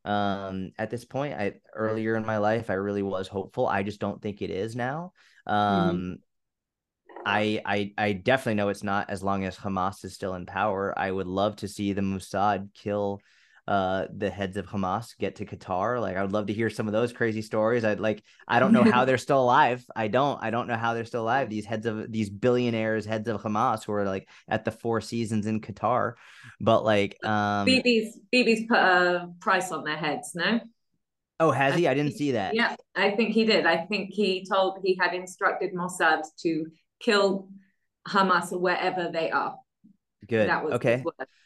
[0.04, 1.34] um, at this point.
[1.34, 3.66] I earlier in my life, I really was hopeful.
[3.66, 5.12] I just don't think it is now.
[5.48, 5.54] Mm-hmm.
[5.54, 6.12] Um, mm-hmm.
[7.24, 10.92] I, I I definitely know it's not as long as Hamas is still in power.
[10.98, 13.20] I would love to see the Mossad kill
[13.68, 16.00] uh the heads of Hamas get to Qatar.
[16.00, 17.84] Like I would love to hear some of those crazy stories.
[17.84, 19.84] I'd like I don't know how they're still alive.
[19.94, 20.42] I don't.
[20.42, 21.48] I don't know how they're still alive.
[21.48, 25.46] These heads of these billionaires, heads of Hamas who are like at the four seasons
[25.46, 26.14] in Qatar.
[26.60, 30.60] But like um Bibi's Bibi's put a price on their heads, no?
[31.38, 31.88] Oh, has he?
[31.88, 32.54] I didn't see that.
[32.54, 33.66] Yeah, I think he did.
[33.66, 36.66] I think he told he had instructed Mossad to
[37.00, 37.48] kill
[38.06, 39.56] Hamas wherever they are.
[40.28, 40.48] Good.
[40.48, 41.04] That was okay.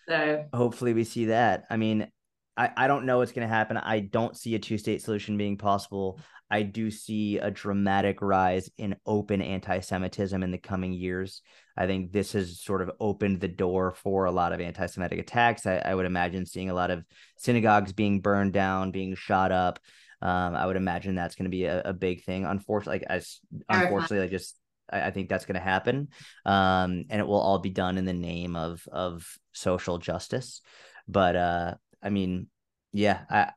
[0.08, 1.64] So hopefully we see that.
[1.70, 2.08] I mean,
[2.56, 3.76] I, I don't know what's going to happen.
[3.76, 6.20] I don't see a two state solution being possible.
[6.50, 11.42] I do see a dramatic rise in open anti Semitism in the coming years.
[11.76, 15.18] I think this has sort of opened the door for a lot of anti Semitic
[15.18, 15.66] attacks.
[15.66, 17.04] I, I, would imagine seeing a lot of
[17.36, 19.80] synagogues being burned down, being shot up.
[20.22, 22.46] Um, I would imagine that's going to be a, a, big thing.
[22.46, 24.56] Unfortunately, like, as unfortunately, I just
[24.90, 26.08] I, I think that's going to happen,
[26.44, 30.62] um, and it will all be done in the name of of social justice.
[31.08, 32.48] But uh, I mean,
[32.92, 33.50] yeah, I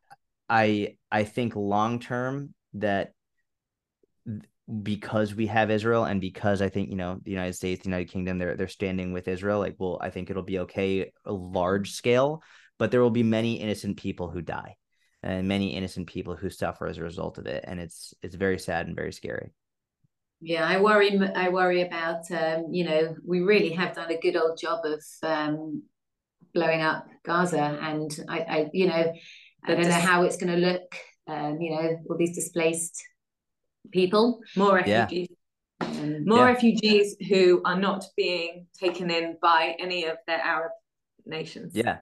[0.50, 3.14] I I think long term that
[4.84, 8.12] because we have Israel and because I think you know the United States, the United
[8.12, 9.60] Kingdom, they're they're standing with Israel.
[9.60, 12.44] Like, well, I think it'll be okay, a large scale,
[12.78, 14.76] but there will be many innocent people who die,
[15.24, 18.60] and many innocent people who suffer as a result of it, and it's it's very
[18.60, 19.52] sad and very scary.
[20.42, 21.20] Yeah, I worry.
[21.36, 22.30] I worry about.
[22.32, 25.84] Um, you know, we really have done a good old job of um,
[26.54, 29.14] blowing up Gaza, and I, I you know,
[29.66, 30.96] I don't know how it's going to look.
[31.28, 33.04] Um, you know, all these displaced
[33.92, 35.28] people, more refugees,
[35.82, 35.88] yeah.
[35.88, 36.46] Um, more yeah.
[36.46, 40.72] refugees who are not being taken in by any of their Arab
[41.26, 41.74] nations.
[41.76, 41.98] Yeah,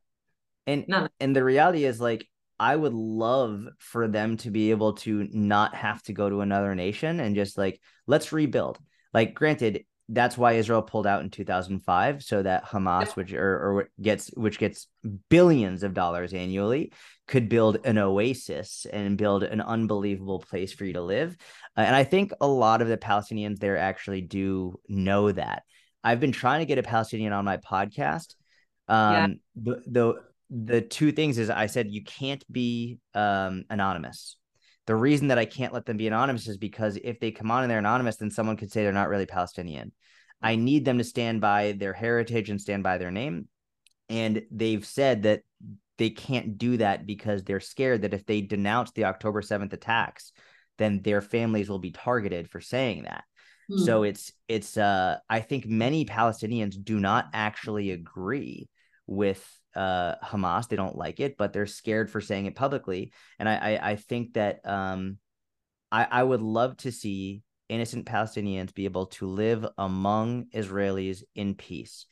[0.68, 1.10] and None.
[1.20, 2.28] and the reality is like
[2.60, 6.74] I would love for them to be able to not have to go to another
[6.76, 8.80] nation and just like let's rebuild.
[9.14, 13.90] Like, granted, that's why Israel pulled out in 2005, so that Hamas, which or, or
[14.02, 14.88] gets which gets
[15.30, 16.94] billions of dollars annually,
[17.28, 21.36] could build an oasis and build an unbelievable place for you to live.
[21.76, 25.64] Uh, and I think a lot of the Palestinians there actually do know that.
[26.04, 28.36] I've been trying to get a Palestinian on my podcast.
[28.88, 29.74] Um, yeah.
[29.88, 30.16] the,
[30.50, 34.38] the two things is I said you can't be um, anonymous.
[34.86, 37.64] The reason that I can't let them be anonymous is because if they come on
[37.64, 39.92] and they're anonymous, then someone could say they're not really Palestinian.
[40.42, 43.48] I need them to stand by their heritage and stand by their name.
[44.08, 45.42] And they've said that
[45.98, 50.32] they can't do that because they're scared that if they denounce the October 7th attacks,
[50.78, 53.24] then their families will be targeted for saying that.
[53.70, 53.78] Hmm.
[53.80, 58.70] So it's it's uh I think many Palestinians do not actually agree
[59.08, 59.46] with
[59.76, 60.68] uh, Hamas.
[60.68, 63.14] They don't like it, but they're scared for saying it publicly.
[63.40, 65.18] And I, I, I think that um,
[65.92, 71.56] I, I would love to see innocent Palestinians be able to live among Israelis in
[71.56, 72.06] peace.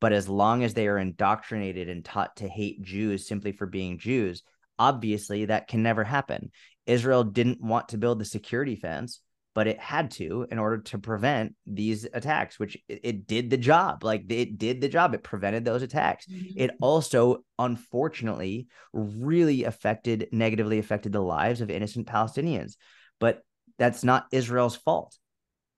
[0.00, 3.98] But as long as they are indoctrinated and taught to hate Jews simply for being
[3.98, 4.42] Jews,
[4.78, 6.50] obviously that can never happen.
[6.86, 9.20] Israel didn't want to build the security fence
[9.54, 13.56] but it had to in order to prevent these attacks which it, it did the
[13.56, 16.52] job like it did the job it prevented those attacks mm-hmm.
[16.56, 22.76] it also unfortunately really affected negatively affected the lives of innocent palestinians
[23.20, 23.42] but
[23.78, 25.16] that's not israel's fault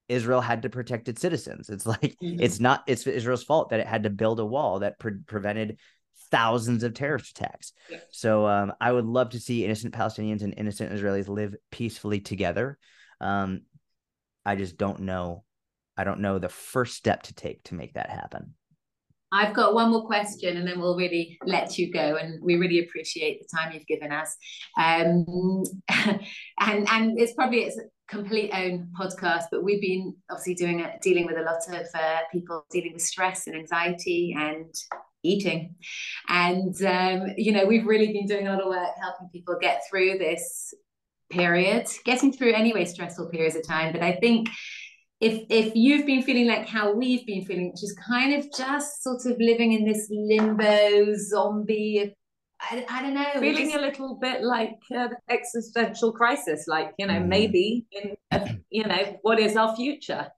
[0.09, 2.41] israel had to protect its citizens it's like mm-hmm.
[2.41, 5.79] it's not it's israel's fault that it had to build a wall that pre- prevented
[6.31, 7.73] thousands of terrorist attacks.
[7.91, 7.99] Yeah.
[8.11, 12.79] So um, I would love to see innocent Palestinians and innocent Israelis live peacefully together.
[13.21, 13.63] Um,
[14.45, 15.45] I just don't know.
[15.97, 18.55] I don't know the first step to take to make that happen.
[19.33, 22.17] I've got one more question and then we'll really let you go.
[22.17, 24.37] And we really appreciate the time you've given us.
[24.79, 25.65] Um,
[26.61, 31.27] and and it's probably its complete own podcast, but we've been obviously doing it, dealing
[31.27, 34.73] with a lot of uh, people dealing with stress and anxiety and
[35.25, 35.75] eating.
[36.29, 39.83] And, um, you know, we've really been doing a lot of work helping people get
[39.91, 40.73] through this
[41.31, 43.93] period, getting through anyway stressful periods of time.
[43.93, 44.49] But I think
[45.21, 49.03] if if you've been feeling like how we've been feeling, which is kind of just
[49.03, 52.15] sort of living in this limbo zombie.
[52.59, 53.27] I, I don't know.
[53.39, 53.77] Feeling just...
[53.77, 57.27] a little bit like uh, existential crisis, like you know, mm.
[57.27, 58.17] maybe in
[58.71, 60.29] you know, what is our future?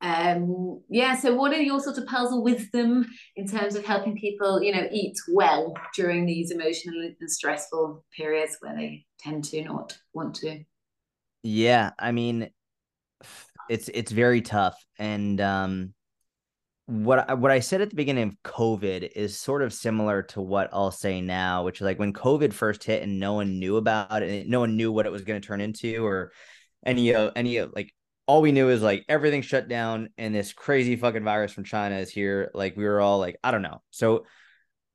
[0.00, 1.16] Um, yeah.
[1.16, 4.86] So, what are your sort of puzzle wisdom in terms of helping people, you know,
[4.92, 10.60] eat well during these emotional and stressful periods where they tend to not want to?
[11.42, 12.50] Yeah, I mean,
[13.68, 15.94] it's it's very tough and um
[16.86, 20.42] what I, what I said at the beginning of COVID is sort of similar to
[20.42, 23.78] what I'll say now, which is like when COVID first hit and no one knew
[23.78, 26.32] about it, no one knew what it was going to turn into, or
[26.84, 27.94] any of any of like
[28.26, 31.96] all we knew is like everything shut down and this crazy fucking virus from China
[31.96, 32.50] is here.
[32.54, 33.82] Like we were all like, I don't know.
[33.90, 34.26] So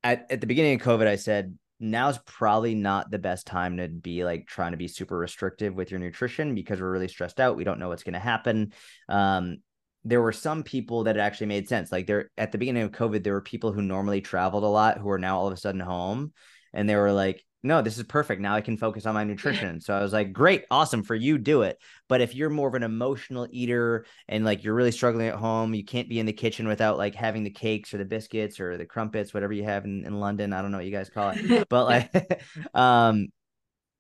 [0.04, 3.88] at at the beginning of COVID, I said now's probably not the best time to
[3.88, 7.56] be like trying to be super restrictive with your nutrition because we're really stressed out.
[7.56, 8.74] We don't know what's going to happen.
[9.08, 9.58] Um,
[10.04, 11.92] there were some people that it actually made sense.
[11.92, 14.98] Like there at the beginning of COVID, there were people who normally traveled a lot
[14.98, 16.34] who are now all of a sudden home
[16.74, 18.42] and they were like, no, this is perfect.
[18.42, 19.82] Now I can focus on my nutrition.
[19.82, 21.78] So I was like, great, awesome for you, do it.
[22.08, 25.74] But if you're more of an emotional eater and like you're really struggling at home,
[25.74, 28.78] you can't be in the kitchen without like having the cakes or the biscuits or
[28.78, 30.54] the crumpets, whatever you have in, in London.
[30.54, 31.68] I don't know what you guys call it.
[31.70, 32.44] but like
[32.74, 33.28] um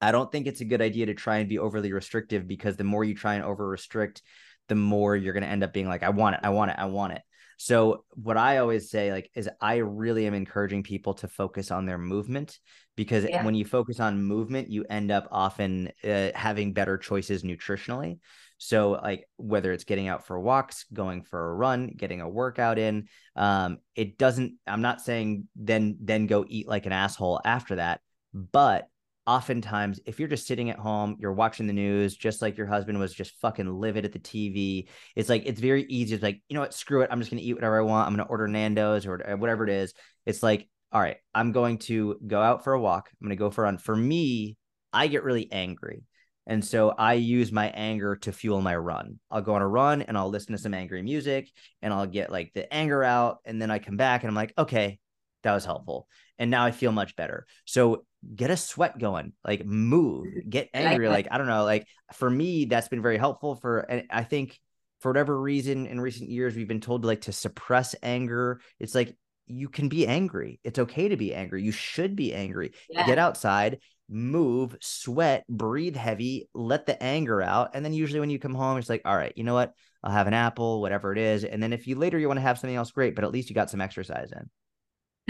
[0.01, 2.85] I don't think it's a good idea to try and be overly restrictive because the
[2.85, 4.21] more you try and over restrict,
[4.69, 6.85] the more you're gonna end up being like, I want it, I want it, I
[6.85, 7.21] want it.
[7.57, 11.85] So what I always say like is I really am encouraging people to focus on
[11.85, 12.57] their movement
[12.99, 13.45] because yeah.
[13.45, 18.19] when you focus on movement, you end up often uh, having better choices nutritionally.
[18.57, 22.77] So like whether it's getting out for walks, going for a run, getting a workout
[22.77, 24.55] in, um, it doesn't.
[24.67, 28.01] I'm not saying then then go eat like an asshole after that,
[28.33, 28.89] but
[29.25, 32.97] oftentimes if you're just sitting at home you're watching the news just like your husband
[32.97, 36.55] was just fucking livid at the tv it's like it's very easy it's like you
[36.55, 39.05] know what screw it i'm just gonna eat whatever i want i'm gonna order nando's
[39.05, 39.93] or whatever it is
[40.25, 43.49] it's like all right i'm going to go out for a walk i'm gonna go
[43.49, 44.57] for a run for me
[44.93, 46.03] i get really angry
[46.49, 49.19] and so I use my anger to fuel my run.
[49.29, 51.47] I'll go on a run and I'll listen to some angry music
[51.83, 53.37] and I'll get like the anger out.
[53.45, 54.97] And then I come back and I'm like, okay,
[55.43, 56.07] that was helpful.
[56.39, 57.45] And now I feel much better.
[57.65, 58.03] So
[58.35, 61.07] get a sweat going, like move, get angry.
[61.07, 64.23] Like, like I don't know, like for me, that's been very helpful for, and I
[64.23, 64.59] think
[65.01, 68.59] for whatever reason in recent years, we've been told to like to suppress anger.
[68.79, 69.15] It's like,
[69.49, 70.59] you can be angry.
[70.63, 71.63] It's okay to be angry.
[71.63, 72.73] You should be angry.
[72.89, 73.05] Yeah.
[73.05, 77.71] Get outside, move, sweat, breathe heavy, let the anger out.
[77.73, 79.73] And then usually when you come home, it's like, all right, you know what?
[80.03, 81.43] I'll have an apple, whatever it is.
[81.43, 83.49] And then if you later you want to have something else, great, but at least
[83.49, 84.49] you got some exercise in.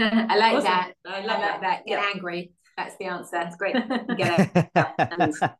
[0.00, 0.64] I like awesome.
[0.64, 0.92] that.
[1.06, 1.86] I, I like that.
[1.86, 2.10] Get yeah.
[2.14, 2.52] angry.
[2.76, 3.30] That's the answer.
[3.32, 3.74] That's great.
[4.16, 5.34] Get it.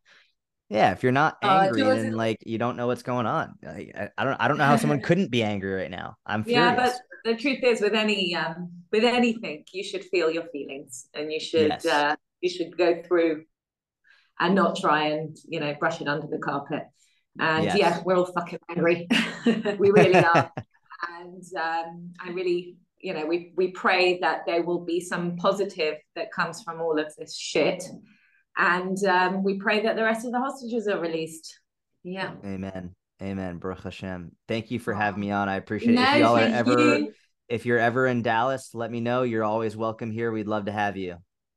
[0.71, 3.55] yeah, if you're not uh, angry, uh, then like you don't know what's going on.
[3.63, 4.41] Like, I, I, don't.
[4.41, 6.17] I don't know how someone couldn't be angry right now.
[6.25, 6.65] I'm furious.
[6.65, 6.95] Yeah, but
[7.25, 11.41] the truth is, with any um, with anything, you should feel your feelings, and you
[11.41, 11.87] should yes.
[11.87, 13.45] uh, you should go through,
[14.39, 16.85] and not try and you know brush it under the carpet.
[17.39, 17.79] And yes.
[17.79, 19.09] yeah, we're all fucking angry.
[19.79, 20.53] we really are.
[21.19, 25.97] and um, I really you know, we we pray that there will be some positive
[26.17, 27.85] that comes from all of this shit,
[28.57, 31.59] and um, we pray that the rest of the hostages are released.
[32.03, 32.33] Yeah.
[32.45, 32.95] Amen.
[33.23, 33.59] Amen.
[33.59, 34.33] Baruch Hashem.
[34.49, 35.49] Thank you for having me on.
[35.49, 36.15] I appreciate no, it.
[36.15, 37.13] If y'all are ever, you.
[37.49, 39.23] if you're ever in Dallas, let me know.
[39.23, 40.33] You're always welcome here.
[40.33, 41.17] We'd love to have you.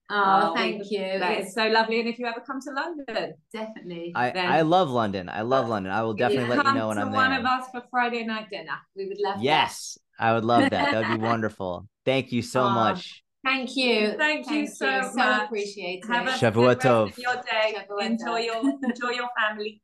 [0.09, 1.19] Oh, oh thank you.
[1.19, 1.99] That is so lovely.
[2.01, 4.11] And if you ever come to London, definitely.
[4.15, 5.29] I, I love London.
[5.29, 5.91] I love uh, London.
[5.93, 7.21] I will definitely let you know when I'm there.
[7.21, 8.77] One of us for Friday night dinner.
[8.95, 9.97] We would love yes.
[10.19, 10.25] That.
[10.25, 10.91] I would love that.
[10.91, 11.87] That would be wonderful.
[12.05, 13.23] Thank you so oh, much.
[13.43, 14.13] Thank you.
[14.17, 15.01] Thank, thank you so you.
[15.01, 15.13] much.
[15.13, 16.07] So appreciate it.
[16.07, 17.17] Have a Shavua Tov.
[17.17, 17.75] your day.
[18.05, 19.81] Enjoy your enjoy your family.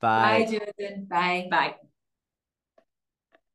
[0.00, 0.44] Bye.
[0.44, 1.04] Bye, Jordan.
[1.06, 1.48] Bye.
[1.50, 1.87] Bye.